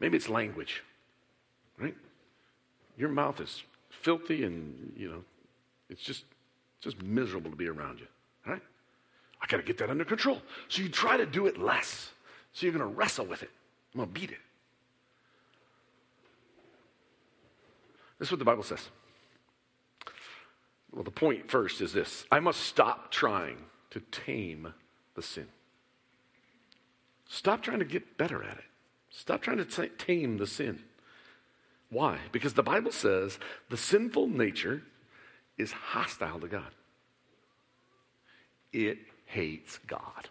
Maybe 0.00 0.16
it's 0.16 0.28
language, 0.28 0.82
right? 1.78 1.94
Your 2.98 3.10
mouth 3.10 3.40
is 3.40 3.62
filthy 3.88 4.42
and, 4.42 4.94
you 4.96 5.08
know, 5.08 5.22
it's 5.88 6.02
just, 6.02 6.24
just 6.80 7.00
miserable 7.04 7.52
to 7.52 7.56
be 7.56 7.68
around 7.68 8.00
you, 8.00 8.08
right? 8.48 8.62
I 9.40 9.46
got 9.46 9.58
to 9.58 9.62
get 9.62 9.78
that 9.78 9.90
under 9.90 10.04
control. 10.04 10.42
So 10.66 10.82
you 10.82 10.88
try 10.88 11.16
to 11.16 11.24
do 11.24 11.46
it 11.46 11.56
less. 11.56 12.10
So 12.52 12.66
you're 12.66 12.76
going 12.76 12.90
to 12.90 12.96
wrestle 12.96 13.26
with 13.26 13.44
it. 13.44 13.50
I'm 13.96 14.04
going 14.04 14.12
to 14.12 14.20
beat 14.20 14.30
it. 14.30 14.38
This 18.18 18.28
is 18.28 18.32
what 18.32 18.38
the 18.38 18.44
Bible 18.44 18.62
says. 18.62 18.90
Well, 20.92 21.02
the 21.02 21.10
point 21.10 21.50
first 21.50 21.80
is 21.80 21.94
this 21.94 22.26
I 22.30 22.40
must 22.40 22.60
stop 22.60 23.10
trying 23.10 23.56
to 23.90 24.00
tame 24.10 24.74
the 25.14 25.22
sin. 25.22 25.46
Stop 27.26 27.62
trying 27.62 27.78
to 27.78 27.86
get 27.86 28.18
better 28.18 28.42
at 28.42 28.58
it. 28.58 28.64
Stop 29.08 29.40
trying 29.40 29.64
to 29.64 29.88
tame 29.88 30.36
the 30.36 30.46
sin. 30.46 30.80
Why? 31.88 32.18
Because 32.32 32.52
the 32.52 32.62
Bible 32.62 32.92
says 32.92 33.38
the 33.70 33.78
sinful 33.78 34.26
nature 34.26 34.82
is 35.56 35.72
hostile 35.72 36.38
to 36.40 36.48
God. 36.48 36.70
It 38.74 38.98
hates 39.24 39.78
God. 39.86 40.28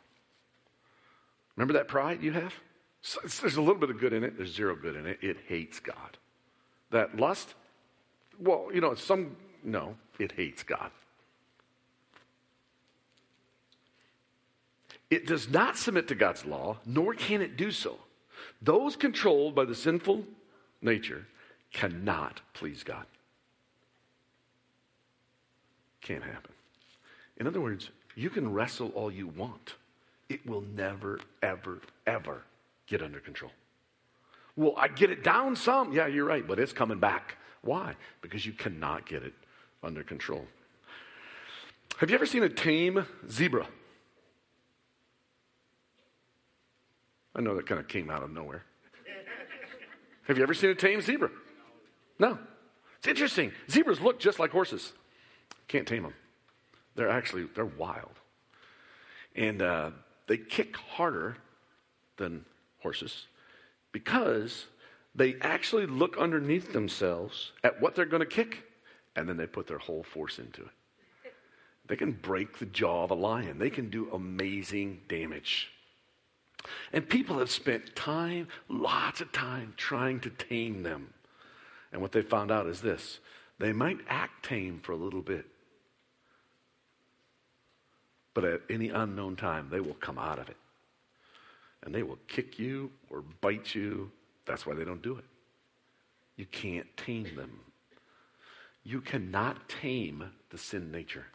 Remember 1.55 1.73
that 1.73 1.87
pride 1.87 2.21
you 2.21 2.33
have? 2.33 2.53
So 3.07 3.19
there's 3.41 3.55
a 3.55 3.61
little 3.61 3.79
bit 3.79 3.91
of 3.91 3.99
good 3.99 4.13
in 4.13 4.23
it, 4.23 4.35
there's 4.35 4.55
zero 4.55 4.75
good 4.75 4.95
in 4.95 5.05
it. 5.05 5.19
It 5.21 5.37
hates 5.47 5.79
God. 5.79 6.17
That 6.89 7.17
lust, 7.17 7.53
well, 8.39 8.69
you 8.73 8.81
know, 8.81 8.95
some, 8.95 9.35
no, 9.63 9.95
it 10.17 10.31
hates 10.31 10.63
God. 10.63 10.89
It 15.11 15.27
does 15.27 15.47
not 15.47 15.77
submit 15.77 16.07
to 16.07 16.15
God's 16.15 16.47
law, 16.47 16.77
nor 16.83 17.13
can 17.13 17.43
it 17.43 17.57
do 17.57 17.69
so. 17.69 17.99
Those 18.59 18.95
controlled 18.95 19.53
by 19.53 19.65
the 19.65 19.75
sinful 19.75 20.25
nature 20.81 21.27
cannot 21.71 22.41
please 22.55 22.81
God. 22.81 23.05
Can't 26.01 26.23
happen. 26.23 26.53
In 27.37 27.45
other 27.45 27.61
words, 27.61 27.91
you 28.15 28.31
can 28.31 28.51
wrestle 28.51 28.89
all 28.95 29.11
you 29.11 29.27
want, 29.27 29.75
it 30.27 30.43
will 30.43 30.63
never, 30.75 31.19
ever, 31.43 31.81
ever 32.07 32.41
get 32.87 33.01
under 33.01 33.19
control. 33.19 33.51
Well, 34.55 34.73
I 34.77 34.87
get 34.87 35.09
it 35.09 35.23
down 35.23 35.55
some. 35.55 35.91
Yeah, 35.91 36.07
you're 36.07 36.25
right, 36.25 36.47
but 36.47 36.59
it's 36.59 36.73
coming 36.73 36.99
back. 36.99 37.37
Why? 37.61 37.95
Because 38.21 38.45
you 38.45 38.53
cannot 38.53 39.05
get 39.05 39.23
it 39.23 39.33
under 39.83 40.03
control. 40.03 40.45
Have 41.97 42.09
you 42.09 42.15
ever 42.15 42.25
seen 42.25 42.43
a 42.43 42.49
tame 42.49 43.05
zebra? 43.29 43.67
I 47.35 47.41
know 47.41 47.55
that 47.55 47.65
kind 47.65 47.79
of 47.79 47.87
came 47.87 48.09
out 48.09 48.23
of 48.23 48.31
nowhere. 48.31 48.63
Have 50.27 50.37
you 50.37 50.43
ever 50.43 50.53
seen 50.53 50.69
a 50.69 50.75
tame 50.75 51.01
zebra? 51.01 51.29
No. 52.17 52.39
It's 52.97 53.07
interesting. 53.07 53.51
Zebras 53.69 53.99
look 54.01 54.19
just 54.19 54.39
like 54.39 54.51
horses. 54.51 54.93
Can't 55.67 55.87
tame 55.87 56.03
them. 56.03 56.13
They're 56.95 57.09
actually 57.09 57.47
they're 57.53 57.65
wild, 57.65 58.19
and 59.35 59.61
uh, 59.61 59.91
they 60.27 60.37
kick 60.37 60.77
harder 60.77 61.37
than 62.17 62.45
horses 62.85 63.25
because 63.91 64.67
they 65.15 65.37
actually 65.41 65.87
look 65.87 66.17
underneath 66.19 66.71
themselves 66.71 67.51
at 67.63 67.81
what 67.81 67.95
they're 67.95 68.05
going 68.05 68.19
to 68.19 68.27
kick, 68.27 68.63
and 69.15 69.27
then 69.27 69.37
they 69.37 69.47
put 69.47 69.65
their 69.65 69.79
whole 69.79 70.03
force 70.03 70.37
into 70.37 70.61
it. 70.61 71.33
They 71.87 71.95
can 71.95 72.11
break 72.11 72.59
the 72.59 72.67
jaw 72.67 73.03
of 73.03 73.09
a 73.11 73.15
lion. 73.15 73.57
They 73.57 73.71
can 73.71 73.89
do 73.89 74.09
amazing 74.13 75.01
damage. 75.07 75.71
And 76.93 77.09
people 77.09 77.39
have 77.39 77.49
spent 77.49 77.95
time, 77.95 78.49
lots 78.69 79.19
of 79.19 79.31
time, 79.31 79.73
trying 79.77 80.19
to 80.21 80.29
tame 80.29 80.83
them. 80.83 81.13
And 81.91 82.03
what 82.03 82.11
they 82.11 82.21
found 82.21 82.51
out 82.51 82.67
is 82.67 82.81
this 82.81 83.19
they 83.57 83.73
might 83.73 83.99
act 84.07 84.45
tame 84.45 84.79
for 84.83 84.91
a 84.91 84.97
little 84.97 85.21
bit, 85.23 85.45
but 88.35 88.43
at 88.43 88.61
any 88.69 88.89
unknown 88.89 89.35
time, 89.37 89.69
they 89.71 89.79
will 89.79 89.95
come 89.95 90.19
out 90.19 90.37
of 90.37 90.49
it. 90.49 90.57
And 91.85 91.93
they 91.93 92.03
will 92.03 92.19
kick 92.27 92.59
you 92.59 92.91
or 93.09 93.23
bite 93.41 93.73
you. 93.75 94.11
That's 94.45 94.65
why 94.65 94.73
they 94.73 94.83
don't 94.83 95.01
do 95.01 95.17
it. 95.17 95.25
You 96.35 96.45
can't 96.45 96.87
tame 96.97 97.35
them. 97.35 97.59
You 98.83 99.01
cannot 99.01 99.69
tame 99.69 100.31
the 100.49 100.57
sin 100.57 100.91
nature. 100.91 101.25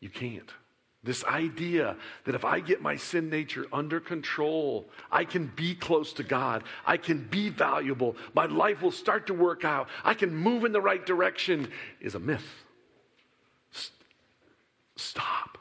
You 0.00 0.10
can't. 0.10 0.50
This 1.04 1.24
idea 1.24 1.96
that 2.24 2.34
if 2.34 2.44
I 2.44 2.60
get 2.60 2.80
my 2.80 2.96
sin 2.96 3.28
nature 3.28 3.66
under 3.72 3.98
control, 3.98 4.88
I 5.10 5.24
can 5.24 5.50
be 5.56 5.74
close 5.74 6.12
to 6.14 6.22
God. 6.22 6.62
I 6.86 6.96
can 6.96 7.26
be 7.28 7.48
valuable. 7.48 8.16
My 8.34 8.46
life 8.46 8.82
will 8.82 8.92
start 8.92 9.26
to 9.26 9.34
work 9.34 9.64
out. 9.64 9.88
I 10.04 10.14
can 10.14 10.34
move 10.34 10.64
in 10.64 10.72
the 10.72 10.80
right 10.80 11.04
direction 11.04 11.68
is 12.00 12.14
a 12.14 12.20
myth. 12.20 12.64
Stop. 14.96 15.58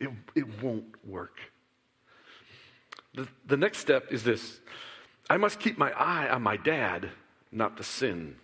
It, 0.00 0.10
it 0.34 0.62
won't 0.62 0.86
work. 1.06 1.38
The, 3.14 3.28
the 3.46 3.56
next 3.56 3.78
step 3.78 4.10
is 4.10 4.24
this 4.24 4.60
I 5.28 5.36
must 5.36 5.60
keep 5.60 5.78
my 5.78 5.92
eye 5.92 6.28
on 6.28 6.42
my 6.42 6.56
dad, 6.56 7.10
not 7.50 7.76
the 7.76 7.84
sin. 7.84 8.36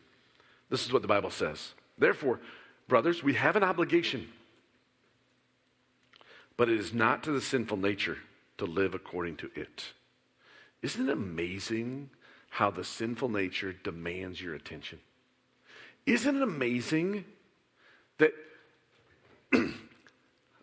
This 0.70 0.85
is 0.85 0.92
what 0.92 1.02
the 1.02 1.09
Bible 1.09 1.31
says. 1.31 1.74
Therefore, 1.96 2.40
brothers, 2.88 3.22
we 3.22 3.35
have 3.35 3.57
an 3.57 3.64
obligation 3.64 4.28
but 6.59 6.68
it 6.68 6.78
is 6.78 6.92
not 6.92 7.22
to 7.22 7.31
the 7.31 7.40
sinful 7.40 7.78
nature 7.78 8.18
to 8.59 8.66
live 8.66 8.92
according 8.92 9.37
to 9.37 9.50
it. 9.54 9.92
Isn't 10.83 11.09
it 11.09 11.12
amazing 11.12 12.11
how 12.50 12.70
the 12.70 12.85
sinful 12.85 13.31
nature 13.31 13.74
demands 13.85 14.42
your 14.42 14.54
attention? 14.54 14.98
Isn't 16.04 16.37
it 16.37 16.42
amazing 16.42 17.24
that 18.18 18.33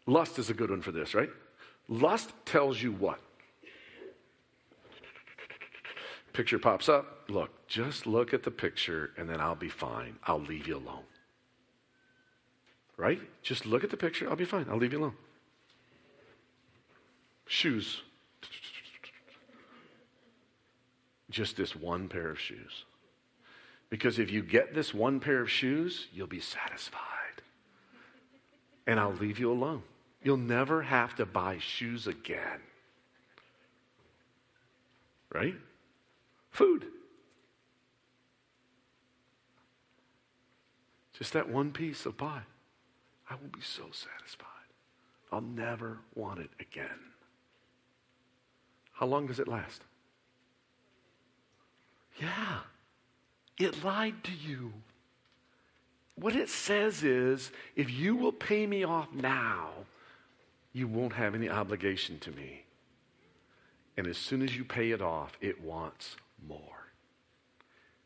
lust 0.06 0.38
is 0.38 0.50
a 0.50 0.54
good 0.54 0.70
one 0.70 0.82
for 0.82 0.92
this, 0.92 1.16
right? 1.16 1.30
Lust 1.88 2.34
tells 2.46 2.82
you 2.82 2.92
what? 2.92 3.20
Picture 6.36 6.60
pops 6.60 6.90
up. 6.90 7.30
Look, 7.30 7.66
just 7.68 8.06
look 8.06 8.34
at 8.34 8.44
the 8.44 8.52
picture 8.52 9.12
and 9.18 9.30
then 9.30 9.40
I'll 9.40 9.56
be 9.56 9.70
fine. 9.70 10.18
I'll 10.26 10.42
leave 10.42 10.68
you 10.68 10.76
alone. 10.76 11.06
Right? 12.98 13.22
Just 13.42 13.66
look 13.66 13.86
at 13.86 13.90
the 13.90 13.96
picture. 13.96 14.30
I'll 14.30 14.36
be 14.36 14.44
fine. 14.44 14.66
I'll 14.70 14.78
leave 14.78 14.92
you 14.92 15.00
alone. 15.00 15.16
Shoes. 17.48 18.02
Just 21.30 21.56
this 21.56 21.74
one 21.74 22.10
pair 22.10 22.30
of 22.32 22.40
shoes. 22.40 22.84
Because 23.90 24.20
if 24.20 24.30
you 24.30 24.42
get 24.42 24.76
this 24.76 24.94
one 24.94 25.22
pair 25.22 25.40
of 25.40 25.50
shoes, 25.50 26.08
you'll 26.12 26.28
be 26.28 26.42
satisfied. 26.42 27.00
And 28.86 29.00
I'll 29.00 29.14
leave 29.14 29.40
you 29.40 29.50
alone. 29.52 29.84
You'll 30.22 30.36
never 30.36 30.82
have 30.82 31.16
to 31.16 31.26
buy 31.26 31.60
shoes 31.60 32.08
again. 32.08 32.60
Right? 35.34 35.56
Food. 36.56 36.86
Just 41.18 41.34
that 41.34 41.50
one 41.50 41.74
piece 41.74 42.06
of 42.06 42.16
pie. 42.16 42.44
I 43.30 43.34
will 43.34 43.50
be 43.50 43.60
so 43.60 43.84
satisfied. 43.92 44.48
I'll 45.34 45.42
never 45.42 45.98
want 46.14 46.40
it 46.40 46.52
again. 46.62 47.12
How 48.94 49.06
long 49.06 49.28
does 49.28 49.38
it 49.38 49.50
last? 49.50 49.82
Yeah, 52.22 52.60
it 53.60 53.84
lied 53.84 54.24
to 54.24 54.32
you. 54.32 54.72
What 56.16 56.38
it 56.38 56.48
says 56.48 57.04
is 57.04 57.52
if 57.76 57.92
you 57.92 58.16
will 58.16 58.32
pay 58.32 58.66
me 58.66 58.86
off 58.86 59.12
now, 59.14 59.72
you 60.72 60.88
won't 60.88 61.14
have 61.14 61.36
any 61.36 61.50
obligation 61.50 62.18
to 62.20 62.32
me. 62.32 62.64
And 63.98 64.08
as 64.08 64.18
soon 64.18 64.42
as 64.42 64.56
you 64.56 64.64
pay 64.64 64.92
it 64.92 65.02
off, 65.02 65.34
it 65.42 65.62
wants 65.62 66.16
more. 66.46 66.60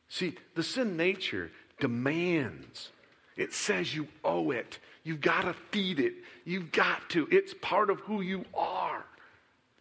See, 0.08 0.36
the 0.56 0.64
sin 0.64 0.98
nature 0.98 1.52
demands. 1.80 2.90
It 3.38 3.54
says 3.54 3.96
you 3.96 4.08
owe 4.24 4.52
it. 4.52 4.80
You've 5.04 5.22
got 5.22 5.44
to 5.44 5.54
feed 5.72 6.00
it. 6.00 6.14
You've 6.44 6.72
got 6.72 7.10
to. 7.12 7.28
It's 7.32 7.54
part 7.62 7.90
of 7.90 8.00
who 8.02 8.22
you 8.22 8.46
are. 8.54 9.06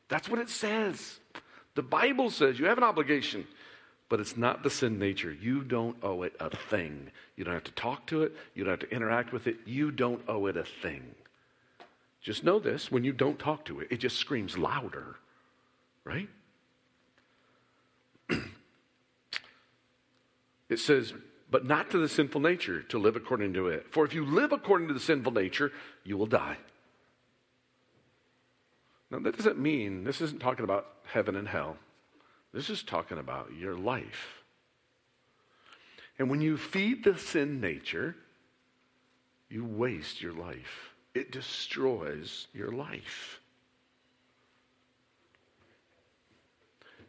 That's 0.09 0.29
what 0.29 0.39
it 0.39 0.49
says. 0.49 1.19
The 1.75 1.83
Bible 1.83 2.31
says 2.31 2.59
you 2.59 2.67
have 2.67 2.79
an 2.79 2.85
obligation, 2.85 3.47
but 4.09 4.21
it's 4.21 4.37
not 4.37 4.63
the 4.63 4.71
sin 4.71 4.99
nature. 4.99 5.33
You 5.33 5.63
don't 5.63 5.97
owe 6.03 6.23
it 6.23 6.35
a 6.41 6.51
thing. 6.51 7.11
You 7.37 7.45
don't 7.45 7.55
have 7.55 7.65
to 7.65 7.73
talk 7.73 8.07
to 8.09 8.23
it, 8.23 8.35
you 8.55 8.65
don't 8.65 8.81
have 8.81 8.89
to 8.89 8.95
interact 8.95 9.33
with 9.33 9.47
it. 9.47 9.57
You 9.65 9.91
don't 9.91 10.23
owe 10.29 10.47
it 10.47 10.57
a 10.57 10.65
thing. 10.65 11.15
Just 12.21 12.45
know 12.45 12.59
this 12.59 12.91
when 12.91 13.05
you 13.05 13.13
don't 13.13 13.39
talk 13.39 13.65
to 13.67 13.81
it, 13.81 13.89
it 13.91 13.99
just 13.99 14.17
screams 14.17 14.59
louder, 14.59 15.17
right? 16.05 16.29
it 20.69 20.79
says, 20.79 21.13
but 21.51 21.67
not 21.67 21.91
to 21.91 21.99
the 21.99 22.09
sinful 22.09 22.41
nature 22.41 22.83
to 22.83 22.99
live 22.99 23.17
according 23.17 23.55
to 23.55 23.69
it. 23.69 23.87
For 23.91 24.05
if 24.05 24.15
you 24.15 24.25
live 24.25 24.53
according 24.53 24.89
to 24.89 24.95
the 24.95 25.01
sinful 25.01 25.33
nature, 25.33 25.73
you 26.05 26.17
will 26.17 26.27
die. 26.27 26.59
Now, 29.11 29.19
that 29.21 29.37
doesn't 29.37 29.59
mean, 29.59 30.05
this 30.05 30.21
isn't 30.21 30.41
talking 30.41 30.65
about 30.65 30.87
heaven 31.07 31.37
and 31.37 31.49
hell. 31.49 31.77
This 32.53 32.69
is 32.69 32.83
talking 32.83 33.19
about 33.19 33.53
your 33.59 33.75
life. 33.75 34.43
And 36.19 36.29
when 36.29 36.41
you 36.41 36.57
feed 36.57 37.05
the 37.05 37.17
sin 37.17 37.61
nature, 37.61 38.17
you 39.49 39.65
waste 39.65 40.21
your 40.21 40.33
life, 40.33 40.91
it 41.15 41.33
destroys 41.33 42.49
your 42.53 42.73
life. 42.73 43.38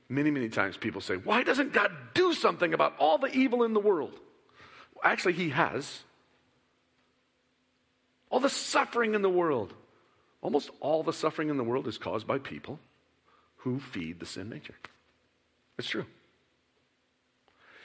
Many, 0.09 0.31
many 0.31 0.49
times 0.49 0.75
people 0.75 1.01
say, 1.01 1.15
Why 1.15 1.43
doesn't 1.43 1.71
God 1.71 1.91
do 2.15 2.33
something 2.33 2.73
about 2.73 2.95
all 2.97 3.19
the 3.19 3.31
evil 3.31 3.63
in 3.63 3.73
the 3.73 3.79
world? 3.79 4.13
Well, 4.95 5.03
actually, 5.03 5.33
He 5.33 5.49
has. 5.49 6.03
All 8.31 8.39
the 8.39 8.49
suffering 8.49 9.13
in 9.13 9.21
the 9.21 9.29
world. 9.29 9.73
Almost 10.41 10.71
all 10.79 11.03
the 11.03 11.13
suffering 11.13 11.49
in 11.49 11.57
the 11.57 11.63
world 11.63 11.87
is 11.87 11.97
caused 11.97 12.25
by 12.25 12.39
people 12.39 12.79
who 13.57 13.79
feed 13.79 14.19
the 14.19 14.25
sin 14.25 14.49
nature. 14.49 14.75
It's 15.77 15.87
true. 15.87 16.05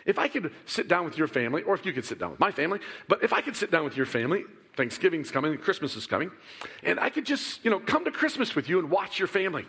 If 0.06 0.18
I 0.18 0.28
could 0.28 0.52
sit 0.66 0.86
down 0.86 1.04
with 1.04 1.18
your 1.18 1.26
family, 1.26 1.62
or 1.62 1.74
if 1.74 1.84
you 1.84 1.92
could 1.92 2.04
sit 2.04 2.18
down 2.18 2.30
with 2.30 2.40
my 2.40 2.50
family, 2.50 2.78
but 3.08 3.22
if 3.24 3.32
I 3.32 3.40
could 3.40 3.56
sit 3.56 3.70
down 3.70 3.84
with 3.84 3.96
your 3.96 4.06
family, 4.06 4.44
Thanksgiving's 4.76 5.30
coming, 5.30 5.56
Christmas 5.58 5.96
is 5.96 6.06
coming, 6.06 6.30
and 6.82 7.00
I 7.00 7.08
could 7.10 7.24
just, 7.24 7.64
you 7.64 7.70
know, 7.70 7.80
come 7.80 8.04
to 8.04 8.10
Christmas 8.10 8.54
with 8.54 8.68
you 8.68 8.78
and 8.78 8.90
watch 8.90 9.18
your 9.18 9.28
family. 9.28 9.66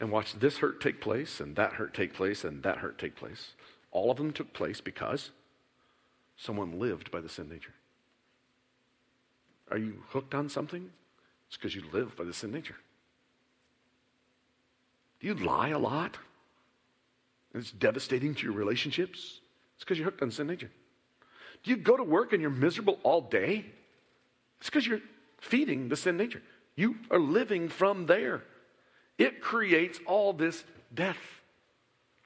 And 0.00 0.10
watch 0.12 0.34
this 0.34 0.58
hurt 0.58 0.80
take 0.80 1.00
place, 1.00 1.40
and 1.40 1.56
that 1.56 1.74
hurt 1.74 1.92
take 1.92 2.14
place, 2.14 2.44
and 2.44 2.62
that 2.62 2.78
hurt 2.78 2.98
take 2.98 3.16
place. 3.16 3.54
All 3.90 4.10
of 4.10 4.16
them 4.16 4.32
took 4.32 4.52
place 4.52 4.80
because 4.80 5.30
someone 6.36 6.78
lived 6.78 7.10
by 7.10 7.20
the 7.20 7.28
sin 7.28 7.48
nature. 7.48 7.74
Are 9.70 9.78
you 9.78 10.02
hooked 10.08 10.34
on 10.34 10.48
something? 10.48 10.90
It's 11.48 11.56
because 11.56 11.74
you 11.74 11.82
live 11.92 12.16
by 12.16 12.24
the 12.24 12.32
sin 12.32 12.52
nature. 12.52 12.76
Do 15.20 15.26
you 15.26 15.34
lie 15.34 15.70
a 15.70 15.78
lot? 15.78 16.16
It's 17.54 17.72
devastating 17.72 18.34
to 18.36 18.46
your 18.46 18.54
relationships? 18.54 19.40
It's 19.74 19.84
because 19.84 19.98
you're 19.98 20.04
hooked 20.04 20.22
on 20.22 20.30
sin 20.30 20.46
nature. 20.46 20.70
Do 21.64 21.70
you 21.70 21.76
go 21.76 21.96
to 21.96 22.04
work 22.04 22.32
and 22.32 22.40
you're 22.40 22.50
miserable 22.50 23.00
all 23.02 23.20
day? 23.20 23.64
It's 24.60 24.70
because 24.70 24.86
you're 24.86 25.00
feeding 25.40 25.88
the 25.88 25.96
sin 25.96 26.16
nature. 26.16 26.42
You 26.76 26.96
are 27.10 27.18
living 27.18 27.68
from 27.68 28.06
there. 28.06 28.44
It 29.18 29.42
creates 29.42 29.98
all 30.06 30.32
this 30.32 30.64
death, 30.94 31.18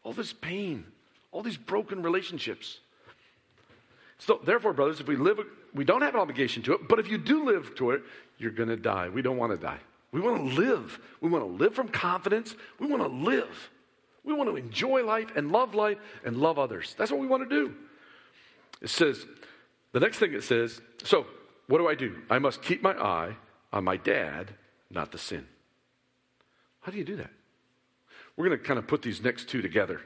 all 0.04 0.12
this 0.12 0.32
pain, 0.32 0.84
all 1.32 1.42
these 1.42 1.56
broken 1.56 2.02
relationships. 2.02 2.78
So, 4.18 4.40
therefore, 4.44 4.72
brothers, 4.72 5.00
if 5.00 5.08
we 5.08 5.16
live, 5.16 5.40
we 5.74 5.84
don't 5.84 6.02
have 6.02 6.14
an 6.14 6.20
obligation 6.20 6.62
to 6.64 6.74
it, 6.74 6.88
but 6.88 7.00
if 7.00 7.08
you 7.08 7.18
do 7.18 7.44
live 7.44 7.74
to 7.76 7.90
it, 7.90 8.02
you're 8.38 8.52
going 8.52 8.68
to 8.68 8.76
die. 8.76 9.08
We 9.08 9.22
don't 9.22 9.38
want 9.38 9.52
to 9.52 9.58
die. 9.58 9.80
We 10.12 10.20
want 10.20 10.36
to 10.36 10.54
live. 10.54 11.00
We 11.20 11.30
want 11.30 11.44
to 11.44 11.50
live 11.50 11.74
from 11.74 11.88
confidence. 11.88 12.54
We 12.78 12.86
want 12.86 13.02
to 13.02 13.08
live. 13.08 13.70
We 14.24 14.34
want 14.34 14.50
to 14.50 14.56
enjoy 14.56 15.04
life 15.04 15.32
and 15.34 15.50
love 15.50 15.74
life 15.74 15.98
and 16.24 16.36
love 16.36 16.58
others. 16.58 16.94
That's 16.96 17.10
what 17.10 17.20
we 17.20 17.26
want 17.26 17.48
to 17.48 17.48
do. 17.48 17.74
It 18.80 18.90
says, 18.90 19.24
the 19.92 20.00
next 20.00 20.18
thing 20.18 20.34
it 20.34 20.44
says, 20.44 20.80
so 21.02 21.26
what 21.66 21.78
do 21.78 21.88
I 21.88 21.94
do? 21.94 22.16
I 22.30 22.38
must 22.38 22.62
keep 22.62 22.82
my 22.82 22.92
eye 22.92 23.36
on 23.72 23.84
my 23.84 23.96
dad, 23.96 24.54
not 24.90 25.10
the 25.10 25.18
sin. 25.18 25.46
How 26.82 26.92
do 26.92 26.98
you 26.98 27.04
do 27.04 27.16
that? 27.16 27.30
We're 28.36 28.48
going 28.48 28.58
to 28.58 28.64
kind 28.64 28.78
of 28.78 28.86
put 28.86 29.02
these 29.02 29.22
next 29.22 29.48
two 29.48 29.62
together. 29.62 30.00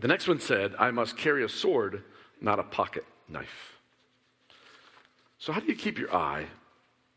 The 0.00 0.08
next 0.08 0.28
one 0.28 0.40
said, 0.40 0.74
I 0.78 0.90
must 0.90 1.16
carry 1.16 1.44
a 1.44 1.48
sword, 1.48 2.02
not 2.40 2.58
a 2.58 2.64
pocket 2.64 3.04
knife. 3.28 3.78
So, 5.38 5.52
how 5.52 5.60
do 5.60 5.66
you 5.66 5.76
keep 5.76 5.98
your 5.98 6.14
eye 6.14 6.46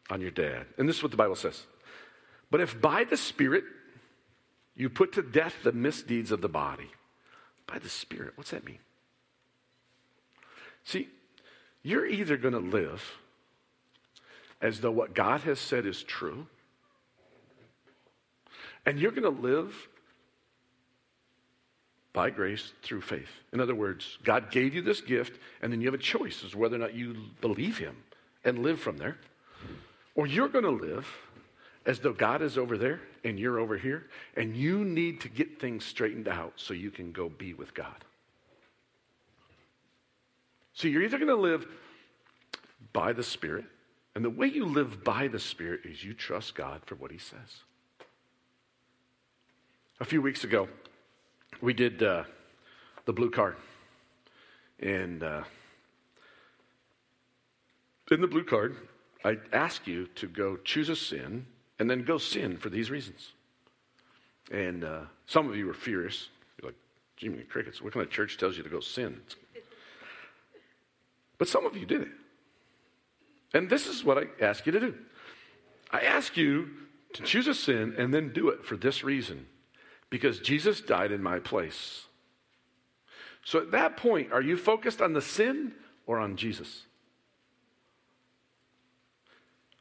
on 0.09 0.21
your 0.21 0.31
dad? 0.31 0.65
And 0.77 0.87
this 0.87 0.97
is 0.97 1.03
what 1.03 1.11
the 1.11 1.17
Bible 1.17 1.35
says. 1.35 1.65
But 2.51 2.61
if 2.61 2.79
by 2.79 3.03
the 3.03 3.17
Spirit 3.17 3.63
you 4.75 4.89
put 4.89 5.13
to 5.13 5.21
death 5.21 5.55
the 5.63 5.71
misdeeds 5.71 6.31
of 6.31 6.41
the 6.41 6.49
body, 6.49 6.91
by 7.65 7.79
the 7.79 7.89
Spirit, 7.89 8.33
what's 8.35 8.51
that 8.51 8.65
mean? 8.65 8.79
See, 10.83 11.09
you're 11.83 12.05
either 12.05 12.37
going 12.37 12.53
to 12.53 12.59
live 12.59 13.17
as 14.61 14.81
though 14.81 14.91
what 14.91 15.13
God 15.13 15.41
has 15.41 15.59
said 15.59 15.85
is 15.85 16.03
true, 16.03 16.47
and 18.87 18.99
you're 18.99 19.11
going 19.11 19.23
to 19.23 19.41
live 19.41 19.75
by 22.13 22.29
grace 22.29 22.71
through 22.81 23.01
faith. 23.01 23.29
In 23.51 23.59
other 23.59 23.75
words, 23.75 24.17
God 24.23 24.49
gave 24.49 24.73
you 24.73 24.81
this 24.81 25.01
gift, 25.01 25.37
and 25.61 25.71
then 25.71 25.81
you 25.81 25.87
have 25.87 25.93
a 25.93 26.01
choice 26.01 26.41
as 26.45 26.55
whether 26.55 26.77
or 26.77 26.79
not 26.79 26.95
you 26.95 27.15
believe 27.41 27.77
Him 27.77 27.97
and 28.45 28.59
live 28.59 28.79
from 28.79 28.97
there. 28.97 29.17
Or 30.15 30.25
you're 30.25 30.47
going 30.47 30.63
to 30.63 30.71
live 30.71 31.05
as 31.85 31.99
though 31.99 32.13
God 32.13 32.41
is 32.41 32.57
over 32.57 32.77
there 32.77 33.01
and 33.25 33.37
you're 33.37 33.59
over 33.59 33.77
here, 33.77 34.07
and 34.37 34.55
you 34.55 34.85
need 34.85 35.19
to 35.21 35.29
get 35.29 35.59
things 35.59 35.83
straightened 35.83 36.29
out 36.29 36.53
so 36.55 36.73
you 36.73 36.89
can 36.89 37.11
go 37.11 37.27
be 37.27 37.53
with 37.53 37.73
God. 37.73 38.05
So 40.73 40.87
you're 40.87 41.03
either 41.03 41.17
going 41.17 41.27
to 41.27 41.35
live 41.35 41.67
by 42.93 43.11
the 43.11 43.23
Spirit, 43.23 43.65
and 44.15 44.23
the 44.23 44.29
way 44.29 44.47
you 44.47 44.65
live 44.65 45.03
by 45.03 45.27
the 45.27 45.39
Spirit 45.39 45.81
is 45.83 46.05
you 46.05 46.13
trust 46.13 46.55
God 46.55 46.81
for 46.85 46.95
what 46.95 47.11
He 47.11 47.17
says. 47.17 47.66
A 49.99 50.05
few 50.05 50.21
weeks 50.21 50.43
ago, 50.43 50.67
we 51.59 51.73
did 51.73 52.03
uh, 52.03 52.23
the 53.05 53.13
blue 53.13 53.31
card. 53.31 53.55
And 54.79 55.23
uh, 55.23 55.41
in 58.11 58.21
the 58.21 58.27
blue 58.27 58.43
card, 58.43 58.77
I 59.25 59.37
ask 59.51 59.87
you 59.87 60.05
to 60.15 60.27
go 60.27 60.57
choose 60.57 60.89
a 60.89 60.95
sin 60.95 61.47
and 61.79 61.89
then 61.89 62.03
go 62.03 62.19
sin 62.19 62.57
for 62.57 62.69
these 62.69 62.91
reasons. 62.91 63.31
And 64.51 64.83
uh, 64.83 65.01
some 65.25 65.49
of 65.49 65.55
you 65.55 65.65
were 65.65 65.73
furious. 65.73 66.29
You're 66.61 66.69
like, 66.69 66.79
Jimmy 67.15 67.41
Crickets, 67.41 67.81
what 67.81 67.93
kind 67.93 68.05
of 68.05 68.11
church 68.11 68.37
tells 68.37 68.55
you 68.55 68.61
to 68.61 68.69
go 68.69 68.79
sin? 68.79 69.19
But 71.39 71.47
some 71.47 71.65
of 71.65 71.75
you 71.75 71.87
did 71.87 72.01
it. 72.01 72.11
And 73.55 73.67
this 73.67 73.87
is 73.87 74.03
what 74.03 74.19
I 74.19 74.25
ask 74.43 74.65
you 74.67 74.71
to 74.73 74.79
do 74.79 74.93
I 75.91 76.01
ask 76.01 76.37
you 76.37 76.69
to 77.13 77.23
choose 77.23 77.47
a 77.47 77.55
sin 77.55 77.95
and 77.97 78.13
then 78.13 78.31
do 78.31 78.49
it 78.49 78.63
for 78.63 78.77
this 78.77 79.03
reason 79.03 79.47
because 80.09 80.39
Jesus 80.39 80.81
died 80.81 81.11
in 81.11 81.21
my 81.21 81.39
place. 81.39 82.05
So 83.43 83.59
at 83.59 83.71
that 83.71 83.97
point, 83.97 84.31
are 84.31 84.41
you 84.41 84.57
focused 84.57 85.01
on 85.01 85.13
the 85.13 85.21
sin 85.21 85.73
or 86.05 86.19
on 86.19 86.35
Jesus? 86.35 86.83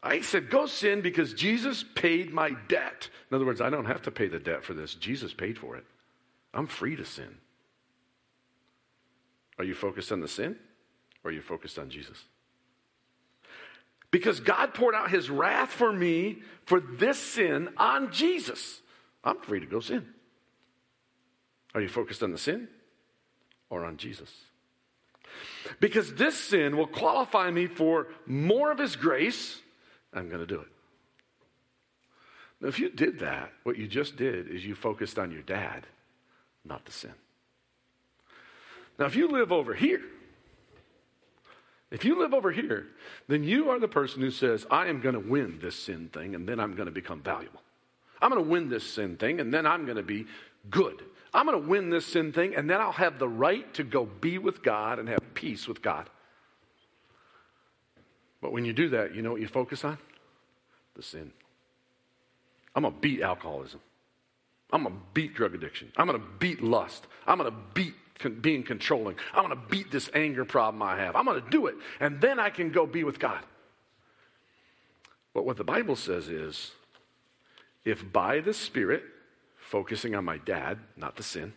I 0.03 0.21
said, 0.21 0.51
go 0.51 0.67
sin 0.67 1.01
because 1.01 1.35
Jesus 1.35 1.85
paid 1.95 2.33
my 2.33 2.51
debt. 2.69 3.09
In 3.31 3.35
other 3.35 3.45
words, 3.45 3.61
I 3.61 3.71
don't 3.71 3.87
have 3.87 4.03
to 4.03 4.13
pay 4.13 4.29
the 4.29 4.39
debt 4.39 4.63
for 4.63 4.73
this. 4.73 4.95
Jesus 4.95 5.35
paid 5.35 5.59
for 5.59 5.77
it. 5.77 5.85
I'm 6.55 6.69
free 6.69 6.95
to 6.95 7.05
sin. 7.05 7.39
Are 9.59 9.65
you 9.65 9.75
focused 9.75 10.13
on 10.13 10.21
the 10.21 10.29
sin 10.29 10.57
or 11.25 11.31
are 11.31 11.35
you 11.35 11.43
focused 11.43 11.79
on 11.79 11.91
Jesus? 11.91 12.25
Because 14.13 14.39
God 14.39 14.75
poured 14.75 14.95
out 14.95 15.11
his 15.11 15.29
wrath 15.29 15.71
for 15.71 15.93
me 15.93 16.43
for 16.67 16.79
this 16.79 17.19
sin 17.19 17.71
on 17.77 18.13
Jesus. 18.13 18.81
I'm 19.25 19.41
free 19.41 19.59
to 19.59 19.67
go 19.67 19.81
sin. 19.81 20.07
Are 21.77 21.81
you 21.81 21.89
focused 21.89 22.23
on 22.23 22.33
the 22.33 22.39
sin 22.39 22.69
or 23.71 23.85
on 23.85 23.99
Jesus? 23.99 24.33
Because 25.79 26.15
this 26.15 26.37
sin 26.37 26.77
will 26.77 26.87
qualify 26.87 27.51
me 27.51 27.67
for 27.67 28.09
more 28.27 28.73
of 28.73 28.79
his 28.79 28.97
grace 28.97 29.61
I'm 30.17 30.29
going 30.29 30.41
to 30.41 30.47
do 30.47 30.61
it. 30.61 30.69
Now, 32.61 32.69
if 32.69 32.79
you 32.79 32.89
did 32.89 33.19
that, 33.19 33.53
what 33.65 33.77
you 33.77 33.87
just 33.87 34.17
did 34.17 34.49
is 34.49 34.65
you 34.65 34.75
focused 34.75 35.19
on 35.19 35.31
your 35.31 35.43
dad, 35.43 35.87
not 36.65 36.87
the 36.87 36.93
sin. 36.93 37.13
Now, 38.99 39.05
if 39.05 39.15
you 39.15 39.29
live 39.29 39.53
over 39.53 39.75
here, 39.75 40.01
if 41.91 42.05
you 42.05 42.19
live 42.19 42.33
over 42.33 42.51
here, 42.51 42.87
then 43.29 43.45
you 43.45 43.69
are 43.69 43.79
the 43.79 43.89
person 43.89 44.23
who 44.23 44.31
says, 44.31 44.67
I 44.71 44.87
am 44.87 45.03
going 45.03 45.15
to 45.15 45.21
win 45.21 45.59
this 45.61 45.77
sin 45.77 46.09
thing 46.09 46.35
and 46.35 46.49
then 46.49 46.59
I'm 46.59 46.75
going 46.75 46.87
to 46.87 46.93
become 46.93 47.21
valuable. 47.21 47.61
I'm 48.23 48.31
going 48.31 48.43
to 48.43 48.51
win 48.51 48.71
this 48.71 48.91
sin 48.91 49.19
thing 49.19 49.39
and 49.39 49.53
then 49.53 49.67
I'm 49.67 49.85
going 49.85 49.99
to 49.99 50.03
be 50.03 50.27
good. 50.71 51.03
I'm 51.37 51.45
going 51.45 51.61
to 51.61 51.69
win 51.69 51.91
this 51.91 52.07
sin 52.07 52.33
thing 52.33 52.57
and 52.57 52.69
then 52.69 52.81
I'll 52.81 52.93
have 52.93 53.19
the 53.19 53.29
right 53.29 53.73
to 53.75 53.85
go 53.85 54.07
be 54.07 54.39
with 54.39 54.63
God 54.63 54.99
and 54.99 55.07
have 55.11 55.21
peace 55.35 55.69
with 55.69 55.83
God. 55.83 56.09
But 58.41 58.53
when 58.53 58.65
you 58.65 58.73
do 58.73 58.89
that, 58.89 59.15
you 59.15 59.21
know 59.21 59.33
what 59.33 59.43
you 59.43 59.47
focus 59.47 59.85
on? 59.85 59.99
The 60.95 61.03
sin. 61.03 61.33
I'm 62.75 62.83
going 62.83 62.95
to 62.95 63.01
beat 63.01 63.21
alcoholism. 63.21 63.81
I'm 64.73 64.85
going 64.85 64.95
to 64.95 65.01
beat 65.13 65.35
drug 65.35 65.55
addiction. 65.55 65.93
I'm 65.99 66.07
going 66.07 66.19
to 66.19 66.27
beat 66.39 66.63
lust. 66.63 67.07
I'm 67.27 67.37
going 67.37 67.51
to 67.51 67.57
beat 67.75 67.95
being 68.41 68.63
controlling. 68.63 69.17
I'm 69.35 69.47
going 69.47 69.61
to 69.61 69.69
beat 69.69 69.91
this 69.91 70.09
anger 70.15 70.47
problem 70.47 70.83
I 70.83 70.97
have. 70.97 71.15
I'm 71.17 71.27
going 71.27 71.43
to 71.43 71.51
do 71.51 71.67
it. 71.67 71.75
And 72.01 72.19
then 72.19 72.41
I 72.41 72.49
can 72.49 72.71
go 72.71 72.87
be 72.87 73.05
with 73.05 73.19
God. 73.19 73.43
But 75.35 75.45
what 75.45 75.59
the 75.59 75.65
Bible 75.65 75.97
says 75.97 76.29
is 76.29 76.73
if 77.85 78.11
by 78.11 78.41
the 78.41 78.55
Spirit, 78.55 79.03
focusing 79.67 80.15
on 80.15 80.25
my 80.25 80.39
dad, 80.39 80.79
not 80.97 81.17
the 81.17 81.23
sin, 81.25 81.53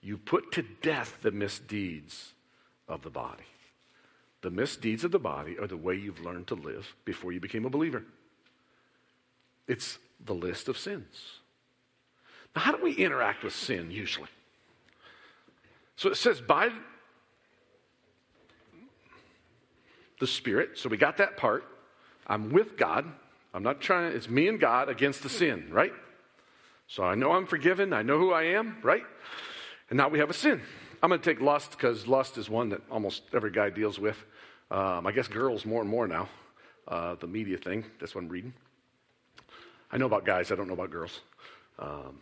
you 0.00 0.16
put 0.16 0.52
to 0.52 0.62
death 0.62 1.18
the 1.20 1.32
misdeeds 1.32 2.32
of 2.86 3.02
the 3.02 3.10
body. 3.10 3.42
The 4.42 4.50
misdeeds 4.50 5.02
of 5.02 5.10
the 5.10 5.18
body 5.18 5.58
are 5.58 5.66
the 5.66 5.76
way 5.76 5.96
you've 5.96 6.20
learned 6.20 6.46
to 6.46 6.54
live 6.54 6.94
before 7.04 7.32
you 7.32 7.40
became 7.40 7.64
a 7.64 7.70
believer. 7.70 8.04
It's 9.66 9.98
the 10.24 10.32
list 10.32 10.68
of 10.68 10.78
sins. 10.78 11.40
Now, 12.54 12.62
how 12.62 12.72
do 12.72 12.84
we 12.84 12.92
interact 12.92 13.42
with 13.42 13.52
sin 13.52 13.90
usually? 13.90 14.28
So 15.96 16.08
it 16.08 16.16
says, 16.16 16.40
by 16.40 16.70
the 20.20 20.26
Spirit. 20.28 20.78
So 20.78 20.88
we 20.88 20.96
got 20.96 21.16
that 21.16 21.36
part. 21.36 21.64
I'm 22.28 22.50
with 22.50 22.76
God. 22.76 23.06
I'm 23.52 23.64
not 23.64 23.80
trying, 23.80 24.14
it's 24.14 24.28
me 24.28 24.46
and 24.46 24.60
God 24.60 24.88
against 24.88 25.24
the 25.24 25.28
sin, 25.28 25.66
right? 25.72 25.92
So 26.88 27.04
I 27.04 27.14
know 27.14 27.32
I'm 27.32 27.46
forgiven. 27.46 27.92
I 27.92 28.02
know 28.02 28.18
who 28.18 28.32
I 28.32 28.44
am, 28.44 28.78
right? 28.82 29.04
And 29.90 29.96
now 29.98 30.08
we 30.08 30.18
have 30.18 30.30
a 30.30 30.34
sin. 30.34 30.62
I'm 31.02 31.10
going 31.10 31.20
to 31.20 31.24
take 31.24 31.40
lust 31.40 31.72
because 31.72 32.06
lust 32.06 32.38
is 32.38 32.48
one 32.48 32.70
that 32.70 32.80
almost 32.90 33.22
every 33.32 33.50
guy 33.50 33.70
deals 33.70 33.98
with. 33.98 34.16
Um, 34.70 35.06
I 35.06 35.12
guess 35.12 35.28
girls 35.28 35.64
more 35.64 35.82
and 35.82 35.88
more 35.88 36.08
now. 36.08 36.28
Uh, 36.86 37.14
the 37.14 37.26
media 37.26 37.58
thing, 37.58 37.84
that's 38.00 38.14
what 38.14 38.24
I'm 38.24 38.28
reading. 38.28 38.54
I 39.92 39.98
know 39.98 40.06
about 40.06 40.24
guys, 40.24 40.50
I 40.50 40.54
don't 40.54 40.66
know 40.66 40.74
about 40.74 40.90
girls. 40.90 41.20
Um, 41.78 42.20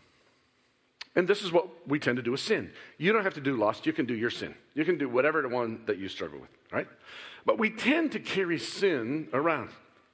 and 1.15 1.27
this 1.27 1.43
is 1.43 1.53
what 1.53 1.69
we 1.89 1.99
tend 1.99 2.17
to 2.17 2.23
do 2.23 2.33
with 2.33 2.41
sin. 2.41 2.73
You 2.99 3.13
don't 3.13 3.23
have 3.23 3.35
to 3.35 3.41
do 3.41 3.57
lust, 3.57 3.87
you 3.87 3.93
can 3.93 4.05
do 4.05 4.15
your 4.15 4.31
sin. 4.31 4.55
You 4.75 4.85
can 4.85 4.99
do 4.99 5.09
whatever 5.09 5.43
the 5.43 5.49
one 5.49 5.81
that 5.87 5.99
you 5.99 6.09
struggle 6.09 6.41
with, 6.41 6.51
right? 6.73 6.89
But 7.45 7.59
we 7.59 7.71
tend 7.71 8.13
to 8.13 8.21
carry 8.21 8.59
sin 8.59 9.29
around 9.33 9.71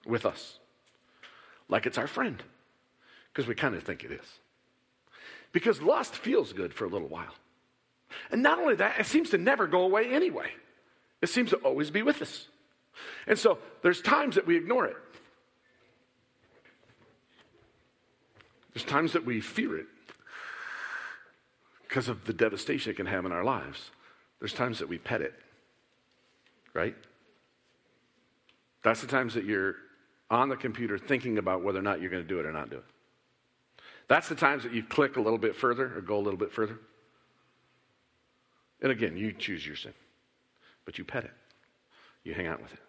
with 0.06 0.26
us 0.26 0.58
like 1.68 1.86
it's 1.86 1.98
our 1.98 2.06
friend 2.06 2.42
because 3.32 3.48
we 3.48 3.54
kind 3.54 3.74
of 3.74 3.82
think 3.82 4.04
it 4.04 4.12
is. 4.12 4.38
Because 5.52 5.82
lust 5.82 6.14
feels 6.14 6.52
good 6.52 6.72
for 6.72 6.84
a 6.84 6.88
little 6.88 7.08
while. 7.08 7.34
And 8.30 8.42
not 8.42 8.58
only 8.58 8.74
that, 8.76 8.98
it 8.98 9.06
seems 9.06 9.30
to 9.30 9.38
never 9.38 9.66
go 9.66 9.82
away 9.82 10.12
anyway. 10.12 10.50
It 11.20 11.28
seems 11.28 11.50
to 11.50 11.56
always 11.56 11.90
be 11.90 12.02
with 12.02 12.20
us. 12.20 12.48
And 13.26 13.38
so 13.38 13.58
there's 13.82 14.00
times 14.00 14.34
that 14.34 14.46
we 14.46 14.56
ignore 14.56 14.86
it. 14.86 14.96
There's 18.74 18.84
times 18.84 19.12
that 19.12 19.24
we 19.24 19.40
fear 19.40 19.78
it 19.78 19.86
because 21.88 22.08
of 22.08 22.24
the 22.24 22.32
devastation 22.32 22.92
it 22.92 22.96
can 22.96 23.06
have 23.06 23.26
in 23.26 23.32
our 23.32 23.44
lives. 23.44 23.90
There's 24.38 24.54
times 24.54 24.78
that 24.78 24.88
we 24.88 24.98
pet 24.98 25.20
it, 25.20 25.34
right? 26.72 26.96
That's 28.82 29.02
the 29.02 29.06
times 29.06 29.34
that 29.34 29.44
you're 29.44 29.76
on 30.30 30.48
the 30.48 30.56
computer 30.56 30.96
thinking 30.96 31.36
about 31.36 31.62
whether 31.62 31.78
or 31.78 31.82
not 31.82 32.00
you're 32.00 32.10
going 32.10 32.22
to 32.22 32.28
do 32.28 32.40
it 32.40 32.46
or 32.46 32.52
not 32.52 32.70
do 32.70 32.78
it. 32.78 32.84
That's 34.08 34.28
the 34.28 34.34
times 34.34 34.62
that 34.64 34.72
you 34.72 34.82
click 34.82 35.16
a 35.16 35.20
little 35.20 35.38
bit 35.38 35.56
further 35.56 35.96
or 35.96 36.00
go 36.00 36.16
a 36.16 36.20
little 36.20 36.38
bit 36.38 36.52
further. 36.52 36.78
And 38.80 38.90
again, 38.90 39.16
you 39.16 39.32
choose 39.32 39.66
your 39.66 39.76
sin, 39.76 39.94
but 40.84 40.98
you 40.98 41.04
pet 41.04 41.24
it, 41.24 41.30
you 42.24 42.34
hang 42.34 42.46
out 42.46 42.60
with 42.60 42.72
it. 42.72 42.80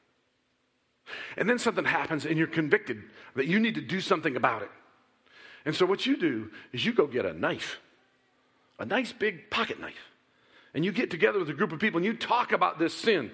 And 1.37 1.49
then 1.49 1.59
something 1.59 1.85
happens 1.85 2.25
and 2.25 2.37
you're 2.37 2.47
convicted 2.47 3.03
that 3.35 3.45
you 3.45 3.59
need 3.59 3.75
to 3.75 3.81
do 3.81 4.01
something 4.01 4.35
about 4.35 4.63
it. 4.63 4.71
And 5.65 5.75
so 5.75 5.85
what 5.85 6.05
you 6.05 6.17
do 6.17 6.51
is 6.71 6.85
you 6.85 6.93
go 6.93 7.07
get 7.07 7.25
a 7.25 7.33
knife, 7.33 7.79
a 8.79 8.85
nice 8.85 9.13
big 9.13 9.49
pocket 9.49 9.79
knife, 9.79 10.09
and 10.73 10.83
you 10.83 10.91
get 10.91 11.11
together 11.11 11.39
with 11.39 11.49
a 11.49 11.53
group 11.53 11.71
of 11.71 11.79
people 11.79 11.97
and 11.97 12.05
you 12.05 12.15
talk 12.15 12.51
about 12.51 12.79
this 12.79 12.93
sin, 12.93 13.31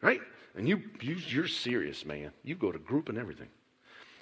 right? 0.00 0.20
And 0.54 0.68
you, 0.68 0.82
you 1.00 1.16
you're 1.16 1.48
serious, 1.48 2.06
man. 2.06 2.30
You 2.44 2.54
go 2.54 2.70
to 2.70 2.78
group 2.78 3.08
and 3.08 3.18
everything 3.18 3.48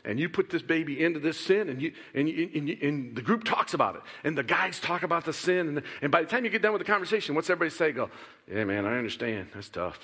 and 0.05 0.21
you 0.21 0.29
put 0.29 0.51
this 0.51 0.63
baby 0.63 1.03
into 1.03 1.19
this 1.19 1.39
sin, 1.39 1.69
and, 1.69 1.81
you, 1.81 1.93
and, 2.15 2.29
you, 2.29 2.51
and, 2.55 2.69
you, 2.69 2.79
and, 2.83 3.17
the 3.17 3.23
group 3.23 3.45
talks 3.45 3.73
about 3.73 3.97
it, 3.97 4.03
and 4.23 4.37
the 4.37 4.43
guys 4.43 4.79
talk 4.79 5.03
about 5.03 5.25
the 5.25 5.33
sin, 5.33 5.69
and, 5.69 5.83
and 6.03 6.13
by 6.13 6.21
the 6.21 6.27
time 6.27 6.45
you 6.45 6.51
get 6.51 6.63
done 6.63 6.73
with 6.73 6.81
the 6.81 6.91
conversation, 6.91 7.35
what's 7.35 7.49
everybody 7.49 7.71
say? 7.71 7.93
Go, 7.93 8.11
yeah, 8.51 8.65
man, 8.65 8.85
I 8.85 8.99
understand. 8.99 9.49
That's 9.55 9.69
tough. 9.69 9.99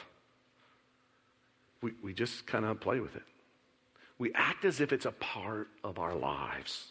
We, 1.82 1.92
we 2.03 2.14
just 2.14 2.46
kind 2.46 2.64
of 2.64 2.80
play 2.80 3.01
with 3.01 3.14
it. 3.14 3.22
We 4.18 4.32
act 4.34 4.64
as 4.64 4.80
if 4.80 4.92
it's 4.92 5.07
a 5.07 5.12
part 5.12 5.68
of 5.82 5.98
our 5.98 6.14
lives. 6.14 6.88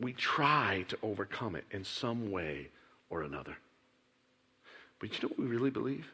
We 0.00 0.12
try 0.12 0.84
to 0.88 0.98
overcome 1.02 1.56
it 1.56 1.64
in 1.70 1.84
some 1.84 2.30
way 2.30 2.68
or 3.10 3.22
another. 3.22 3.56
But 5.00 5.12
you 5.12 5.22
know 5.22 5.28
what 5.28 5.38
we 5.38 5.46
really 5.46 5.70
believe? 5.70 6.12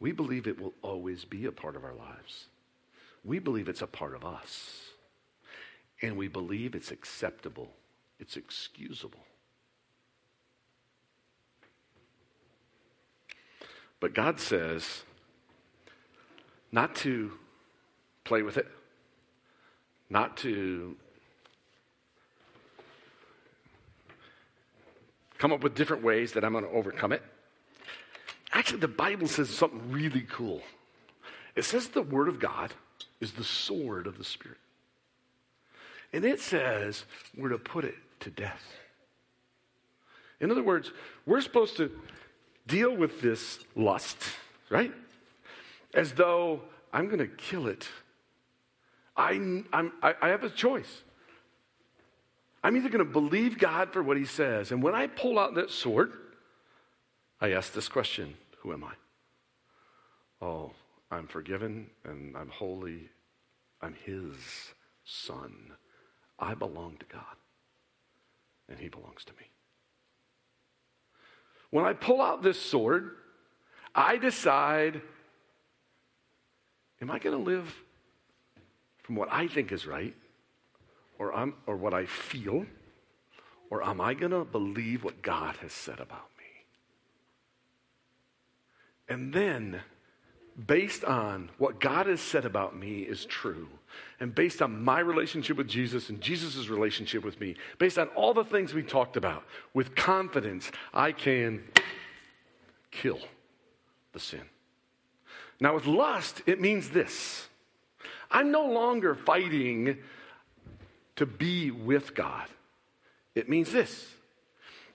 We 0.00 0.12
believe 0.12 0.46
it 0.46 0.60
will 0.60 0.74
always 0.82 1.24
be 1.24 1.46
a 1.46 1.52
part 1.52 1.76
of 1.76 1.84
our 1.84 1.94
lives. 1.94 2.46
We 3.24 3.38
believe 3.38 3.68
it's 3.68 3.82
a 3.82 3.86
part 3.86 4.14
of 4.14 4.24
us. 4.24 4.80
And 6.02 6.16
we 6.16 6.28
believe 6.28 6.74
it's 6.74 6.90
acceptable, 6.90 7.70
it's 8.18 8.36
excusable. 8.36 9.24
But 14.00 14.12
God 14.12 14.38
says 14.38 15.02
not 16.70 16.94
to 16.96 17.32
play 18.24 18.42
with 18.42 18.58
it, 18.58 18.66
not 20.10 20.36
to 20.38 20.96
come 25.38 25.52
up 25.52 25.62
with 25.62 25.74
different 25.74 26.02
ways 26.02 26.32
that 26.32 26.44
I'm 26.44 26.52
going 26.52 26.64
to 26.64 26.70
overcome 26.70 27.12
it. 27.12 27.22
Actually, 28.52 28.80
the 28.80 28.88
Bible 28.88 29.26
says 29.26 29.48
something 29.48 29.90
really 29.90 30.26
cool. 30.28 30.62
It 31.56 31.64
says 31.64 31.88
the 31.88 32.02
Word 32.02 32.28
of 32.28 32.38
God 32.38 32.74
is 33.20 33.32
the 33.32 33.44
sword 33.44 34.06
of 34.06 34.18
the 34.18 34.24
Spirit. 34.24 34.58
And 36.12 36.24
it 36.24 36.40
says 36.40 37.04
we're 37.36 37.48
to 37.48 37.58
put 37.58 37.84
it 37.84 37.96
to 38.20 38.30
death. 38.30 38.62
In 40.40 40.50
other 40.50 40.62
words, 40.62 40.92
we're 41.26 41.40
supposed 41.40 41.76
to 41.78 41.90
deal 42.66 42.94
with 42.94 43.20
this 43.20 43.58
lust, 43.74 44.18
right? 44.70 44.92
As 45.92 46.12
though 46.12 46.62
I'm 46.92 47.06
going 47.06 47.18
to 47.18 47.26
kill 47.26 47.66
it. 47.66 47.88
I, 49.16 49.62
I, 49.72 50.14
I 50.20 50.28
have 50.28 50.44
a 50.44 50.50
choice. 50.50 51.02
I'm 52.62 52.76
either 52.76 52.88
going 52.88 53.04
to 53.04 53.10
believe 53.10 53.58
God 53.58 53.92
for 53.92 54.02
what 54.02 54.16
he 54.16 54.24
says, 54.24 54.72
and 54.72 54.82
when 54.82 54.94
I 54.94 55.06
pull 55.06 55.38
out 55.38 55.54
that 55.54 55.70
sword, 55.70 56.12
I 57.40 57.52
ask 57.52 57.72
this 57.72 57.88
question 57.88 58.34
Who 58.60 58.72
am 58.72 58.84
I? 58.84 58.92
Oh, 60.44 60.72
I'm 61.14 61.28
forgiven 61.28 61.90
and 62.04 62.36
I'm 62.36 62.48
holy. 62.48 63.08
I'm 63.80 63.94
his 64.04 64.34
son. 65.04 65.72
I 66.38 66.54
belong 66.54 66.96
to 66.98 67.06
God, 67.06 67.36
and 68.68 68.78
he 68.78 68.88
belongs 68.88 69.24
to 69.26 69.32
me. 69.34 69.48
When 71.70 71.84
I 71.84 71.92
pull 71.92 72.20
out 72.20 72.42
this 72.42 72.60
sword, 72.60 73.10
I 73.94 74.16
decide 74.16 75.00
am 77.00 77.10
I 77.10 77.20
going 77.20 77.36
to 77.36 77.42
live 77.42 77.72
from 79.04 79.14
what 79.14 79.28
I 79.30 79.46
think 79.46 79.70
is 79.70 79.86
right, 79.86 80.14
or, 81.18 81.32
I'm, 81.32 81.54
or 81.66 81.76
what 81.76 81.94
I 81.94 82.06
feel, 82.06 82.66
or 83.70 83.84
am 83.84 84.00
I 84.00 84.14
going 84.14 84.32
to 84.32 84.44
believe 84.44 85.04
what 85.04 85.22
God 85.22 85.56
has 85.58 85.72
said 85.72 86.00
about 86.00 86.30
me? 86.38 86.44
And 89.08 89.32
then 89.32 89.82
based 90.66 91.04
on 91.04 91.50
what 91.58 91.80
God 91.80 92.06
has 92.06 92.20
said 92.20 92.44
about 92.44 92.76
me 92.76 93.00
is 93.00 93.24
true, 93.24 93.68
and 94.20 94.34
based 94.34 94.62
on 94.62 94.82
my 94.82 95.00
relationship 95.00 95.56
with 95.56 95.68
Jesus 95.68 96.08
and 96.08 96.20
Jesus' 96.20 96.68
relationship 96.68 97.24
with 97.24 97.40
me, 97.40 97.56
based 97.78 97.98
on 97.98 98.08
all 98.08 98.34
the 98.34 98.44
things 98.44 98.72
we 98.72 98.82
talked 98.82 99.16
about, 99.16 99.44
with 99.72 99.94
confidence, 99.94 100.70
I 100.92 101.12
can 101.12 101.64
kill 102.90 103.20
the 104.12 104.20
sin. 104.20 104.42
Now, 105.60 105.74
with 105.74 105.86
lust, 105.86 106.42
it 106.46 106.60
means 106.60 106.90
this 106.90 107.48
I'm 108.30 108.50
no 108.50 108.66
longer 108.66 109.14
fighting 109.14 109.98
to 111.16 111.26
be 111.26 111.70
with 111.70 112.14
God. 112.14 112.48
It 113.34 113.48
means 113.48 113.72
this 113.72 114.14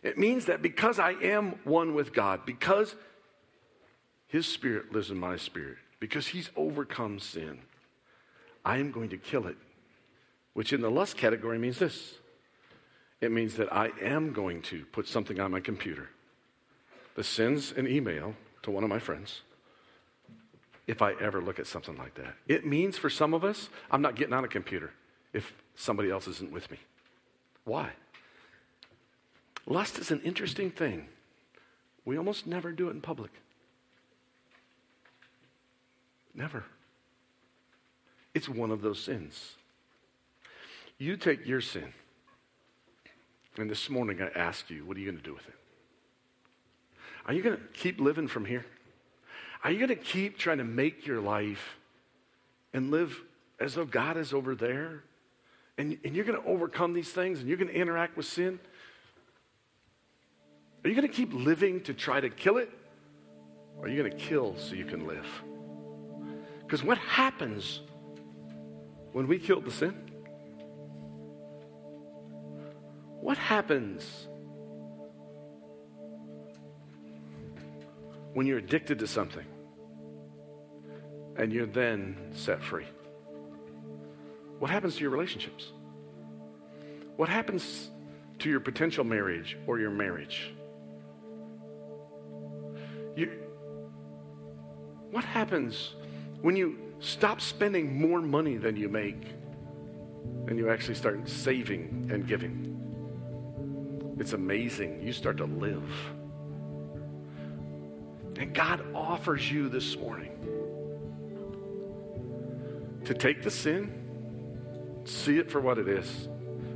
it 0.03 0.17
means 0.17 0.45
that 0.45 0.61
because 0.61 0.97
I 0.99 1.11
am 1.11 1.59
one 1.63 1.93
with 1.93 2.13
God, 2.13 2.45
because 2.45 2.95
his 4.29 4.47
spirit 4.47 4.93
lives 4.93 5.11
in 5.11 5.17
my 5.17 5.35
spirit 5.35 5.77
because 5.99 6.27
he's 6.27 6.49
overcome 6.55 7.19
sin. 7.19 7.59
I 8.63 8.77
am 8.77 8.91
going 8.91 9.09
to 9.09 9.17
kill 9.17 9.47
it, 9.47 9.57
which 10.53 10.71
in 10.71 10.81
the 10.81 10.89
lust 10.89 11.17
category 11.17 11.57
means 11.57 11.79
this 11.79 12.15
it 13.21 13.31
means 13.31 13.55
that 13.55 13.73
I 13.73 13.91
am 14.01 14.31
going 14.31 14.61
to 14.63 14.85
put 14.85 15.07
something 15.07 15.39
on 15.39 15.51
my 15.51 15.59
computer 15.59 16.09
that 17.15 17.25
sends 17.25 17.73
an 17.73 17.85
email 17.85 18.33
to 18.63 18.71
one 18.71 18.83
of 18.83 18.89
my 18.89 18.99
friends 18.99 19.41
if 20.87 21.01
I 21.01 21.13
ever 21.19 21.41
look 21.41 21.59
at 21.59 21.67
something 21.67 21.97
like 21.97 22.15
that. 22.15 22.35
It 22.47 22.65
means 22.65 22.97
for 22.97 23.09
some 23.09 23.33
of 23.33 23.43
us, 23.43 23.69
I'm 23.91 24.01
not 24.01 24.15
getting 24.15 24.33
on 24.33 24.45
a 24.45 24.47
computer 24.47 24.91
if 25.33 25.53
somebody 25.75 26.09
else 26.09 26.27
isn't 26.27 26.51
with 26.51 26.71
me. 26.71 26.77
Why? 27.65 27.89
Lust 29.65 29.99
is 29.99 30.11
an 30.11 30.21
interesting 30.21 30.71
thing. 30.71 31.07
We 32.05 32.17
almost 32.17 32.47
never 32.47 32.71
do 32.71 32.87
it 32.87 32.91
in 32.91 33.01
public. 33.01 33.31
Never. 36.39 36.63
It's 38.33 38.47
one 38.47 38.71
of 38.71 38.81
those 38.81 39.03
sins. 39.03 39.55
You 40.97 41.17
take 41.17 41.45
your 41.45 41.59
sin, 41.59 41.93
and 43.57 43.69
this 43.69 43.89
morning 43.89 44.21
I 44.21 44.29
ask 44.39 44.69
you, 44.69 44.85
what 44.85 44.95
are 44.95 45.01
you 45.01 45.05
going 45.05 45.17
to 45.17 45.23
do 45.23 45.33
with 45.33 45.47
it? 45.47 45.53
Are 47.25 47.33
you 47.33 47.43
going 47.43 47.57
to 47.57 47.63
keep 47.73 47.99
living 47.99 48.29
from 48.29 48.45
here? 48.45 48.65
Are 49.65 49.71
you 49.71 49.77
going 49.77 49.89
to 49.89 49.95
keep 49.95 50.37
trying 50.37 50.59
to 50.59 50.63
make 50.63 51.05
your 51.05 51.19
life 51.19 51.75
and 52.73 52.89
live 52.89 53.19
as 53.59 53.73
though 53.75 53.85
God 53.85 54.15
is 54.15 54.33
over 54.33 54.55
there? 54.55 55.03
And, 55.77 55.97
and 56.05 56.15
you're 56.15 56.25
going 56.25 56.41
to 56.41 56.47
overcome 56.47 56.93
these 56.93 57.11
things 57.11 57.39
and 57.39 57.49
you're 57.49 57.57
going 57.57 57.71
to 57.71 57.75
interact 57.75 58.15
with 58.15 58.25
sin? 58.25 58.59
Are 60.83 60.89
you 60.89 60.95
going 60.95 61.07
to 61.07 61.13
keep 61.13 61.33
living 61.33 61.81
to 61.81 61.93
try 61.93 62.21
to 62.21 62.29
kill 62.29 62.57
it? 62.57 62.69
Or 63.77 63.85
are 63.85 63.89
you 63.89 64.01
going 64.01 64.11
to 64.11 64.17
kill 64.17 64.55
so 64.57 64.75
you 64.75 64.85
can 64.85 65.05
live? 65.05 65.27
Because 66.69 66.83
what 66.83 66.99
happens 66.99 67.81
when 69.11 69.25
we 69.25 69.39
kill 69.39 69.59
the 69.59 69.71
sin? 69.71 69.95
What 73.21 73.39
happens 73.39 74.27
when 78.33 78.45
you're 78.45 78.59
addicted 78.59 78.99
to 78.99 79.07
something 79.07 79.47
and 81.37 81.51
you're 81.51 81.65
then 81.65 82.33
set 82.33 82.61
free? 82.61 82.85
What 84.59 84.69
happens 84.69 84.97
to 84.97 85.01
your 85.01 85.09
relationships? 85.09 85.71
What 87.15 87.29
happens 87.29 87.89
to 88.37 88.47
your 88.47 88.59
potential 88.59 89.03
marriage 89.03 89.57
or 89.65 89.79
your 89.79 89.89
marriage? 89.89 90.53
You, 93.15 93.31
what 95.09 95.23
happens 95.23 95.95
when 96.41 96.55
you 96.55 96.77
stop 96.99 97.41
spending 97.41 97.99
more 97.99 98.21
money 98.21 98.57
than 98.57 98.75
you 98.75 98.89
make 98.89 99.21
and 100.47 100.57
you 100.57 100.69
actually 100.69 100.95
start 100.95 101.27
saving 101.27 102.09
and 102.11 102.27
giving? 102.27 102.69
It's 104.19 104.33
amazing. 104.33 105.01
You 105.01 105.13
start 105.13 105.37
to 105.37 105.45
live. 105.45 105.89
And 108.37 108.53
God 108.53 108.83
offers 108.93 109.51
you 109.51 109.69
this 109.69 109.97
morning 109.97 110.31
to 113.05 113.13
take 113.13 113.43
the 113.43 113.51
sin, 113.51 115.03
see 115.05 115.37
it 115.37 115.49
for 115.49 115.59
what 115.59 115.77
it 115.77 115.87
is, 115.87 116.29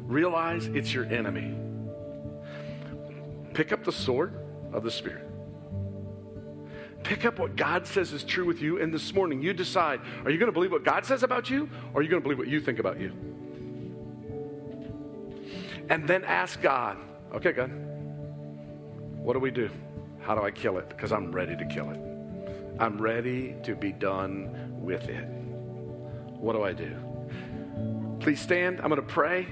realize 0.04 0.68
it's 0.68 0.94
your 0.94 1.06
enemy. 1.06 1.56
Pick 3.54 3.72
up 3.72 3.84
the 3.84 3.92
sword 3.92 4.34
of 4.74 4.84
the 4.84 4.92
Spirit. 4.92 5.30
Pick 7.04 7.26
up 7.26 7.38
what 7.38 7.56
God 7.56 7.86
says 7.86 8.14
is 8.14 8.24
true 8.24 8.46
with 8.46 8.62
you, 8.62 8.82
and 8.82 8.94
this 8.94 9.14
morning 9.14 9.42
you 9.42 9.54
decide 9.54 10.00
are 10.24 10.32
you 10.32 10.38
going 10.38 10.48
to 10.48 10.54
believe 10.54 10.72
what 10.72 10.84
God 10.84 11.06
says 11.06 11.24
about 11.24 11.50
you, 11.50 11.70
or 11.94 12.00
are 12.00 12.04
you 12.04 12.10
going 12.10 12.22
to 12.22 12.24
believe 12.24 12.38
what 12.38 12.48
you 12.48 12.62
think 12.62 12.80
about 12.80 13.00
you? 13.00 13.12
And 15.90 16.08
then 16.08 16.24
ask 16.24 16.62
God, 16.62 16.98
okay, 17.36 17.52
God, 17.52 17.72
what 19.18 19.34
do 19.34 19.40
we 19.40 19.52
do? 19.52 19.70
How 20.22 20.34
do 20.36 20.42
I 20.42 20.52
kill 20.52 20.78
it? 20.78 20.88
Because 20.90 21.12
I'm 21.12 21.32
ready 21.32 21.58
to 21.58 21.66
kill 21.66 21.90
it. 21.92 22.00
I'm 22.80 22.98
ready 22.98 23.56
to 23.64 23.76
be 23.76 23.92
done 23.92 24.80
with 24.82 25.10
it. 25.10 25.28
What 26.40 26.54
do 26.54 26.64
I 26.64 26.74
do? 26.74 26.96
Please 28.20 28.40
stand. 28.40 28.80
I'm 28.80 28.88
going 28.88 29.02
to 29.02 29.08
pray, 29.08 29.48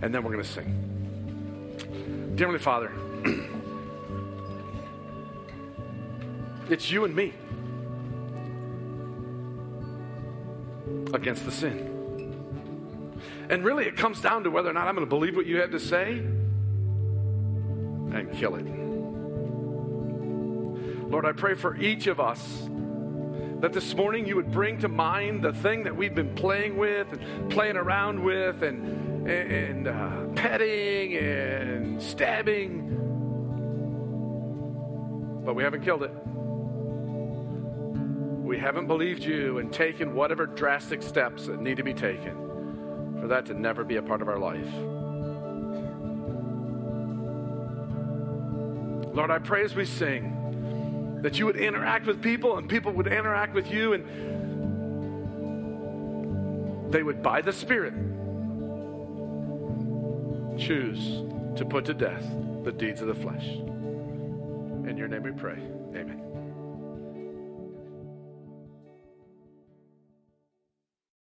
and 0.00 0.14
then 0.14 0.24
we're 0.24 0.32
going 0.32 0.44
to 0.44 0.50
sing. 0.50 0.88
Dear 2.34 2.46
Heavenly 2.46 2.58
Father, 2.58 2.90
it's 6.68 6.90
you 6.90 7.04
and 7.04 7.14
me 7.14 7.32
against 11.14 11.44
the 11.44 11.52
sin. 11.52 11.94
And 13.50 13.64
really, 13.64 13.86
it 13.86 13.96
comes 13.96 14.20
down 14.20 14.44
to 14.44 14.50
whether 14.50 14.68
or 14.68 14.74
not 14.74 14.86
I'm 14.88 14.94
going 14.94 15.06
to 15.06 15.10
believe 15.10 15.34
what 15.34 15.46
you 15.46 15.60
have 15.60 15.70
to 15.70 15.80
say 15.80 16.18
and 18.12 18.30
kill 18.34 18.56
it. 18.56 18.66
Lord, 21.10 21.24
I 21.24 21.32
pray 21.32 21.54
for 21.54 21.74
each 21.76 22.06
of 22.06 22.20
us 22.20 22.68
that 23.60 23.72
this 23.72 23.94
morning 23.94 24.26
you 24.26 24.36
would 24.36 24.52
bring 24.52 24.78
to 24.78 24.88
mind 24.88 25.42
the 25.42 25.52
thing 25.52 25.84
that 25.84 25.96
we've 25.96 26.14
been 26.14 26.34
playing 26.34 26.76
with 26.76 27.10
and 27.12 27.50
playing 27.50 27.76
around 27.76 28.22
with 28.22 28.62
and, 28.62 29.26
and 29.28 29.88
uh, 29.88 30.26
petting 30.34 31.16
and 31.16 32.00
stabbing, 32.02 32.84
but 35.44 35.54
we 35.54 35.62
haven't 35.62 35.82
killed 35.82 36.02
it. 36.02 36.12
We 38.58 38.64
haven't 38.64 38.88
believed 38.88 39.22
you 39.22 39.58
and 39.58 39.72
taken 39.72 40.16
whatever 40.16 40.44
drastic 40.44 41.00
steps 41.00 41.46
that 41.46 41.60
need 41.60 41.76
to 41.76 41.84
be 41.84 41.94
taken 41.94 43.16
for 43.20 43.28
that 43.28 43.46
to 43.46 43.54
never 43.54 43.84
be 43.84 43.94
a 43.98 44.02
part 44.02 44.20
of 44.20 44.26
our 44.28 44.36
life. 44.36 44.66
Lord, 49.14 49.30
I 49.30 49.38
pray 49.38 49.62
as 49.62 49.76
we 49.76 49.84
sing 49.84 51.20
that 51.22 51.38
you 51.38 51.46
would 51.46 51.54
interact 51.54 52.06
with 52.06 52.20
people 52.20 52.58
and 52.58 52.68
people 52.68 52.90
would 52.94 53.06
interact 53.06 53.54
with 53.54 53.70
you 53.70 53.92
and 53.92 54.02
they 56.92 57.04
would, 57.04 57.22
by 57.22 57.40
the 57.40 57.52
Spirit, 57.52 57.94
choose 60.58 61.22
to 61.56 61.64
put 61.64 61.84
to 61.84 61.94
death 61.94 62.24
the 62.64 62.72
deeds 62.72 63.00
of 63.02 63.06
the 63.06 63.14
flesh. 63.14 63.46
In 63.46 64.96
your 64.98 65.06
name 65.06 65.22
we 65.22 65.30
pray. 65.30 65.77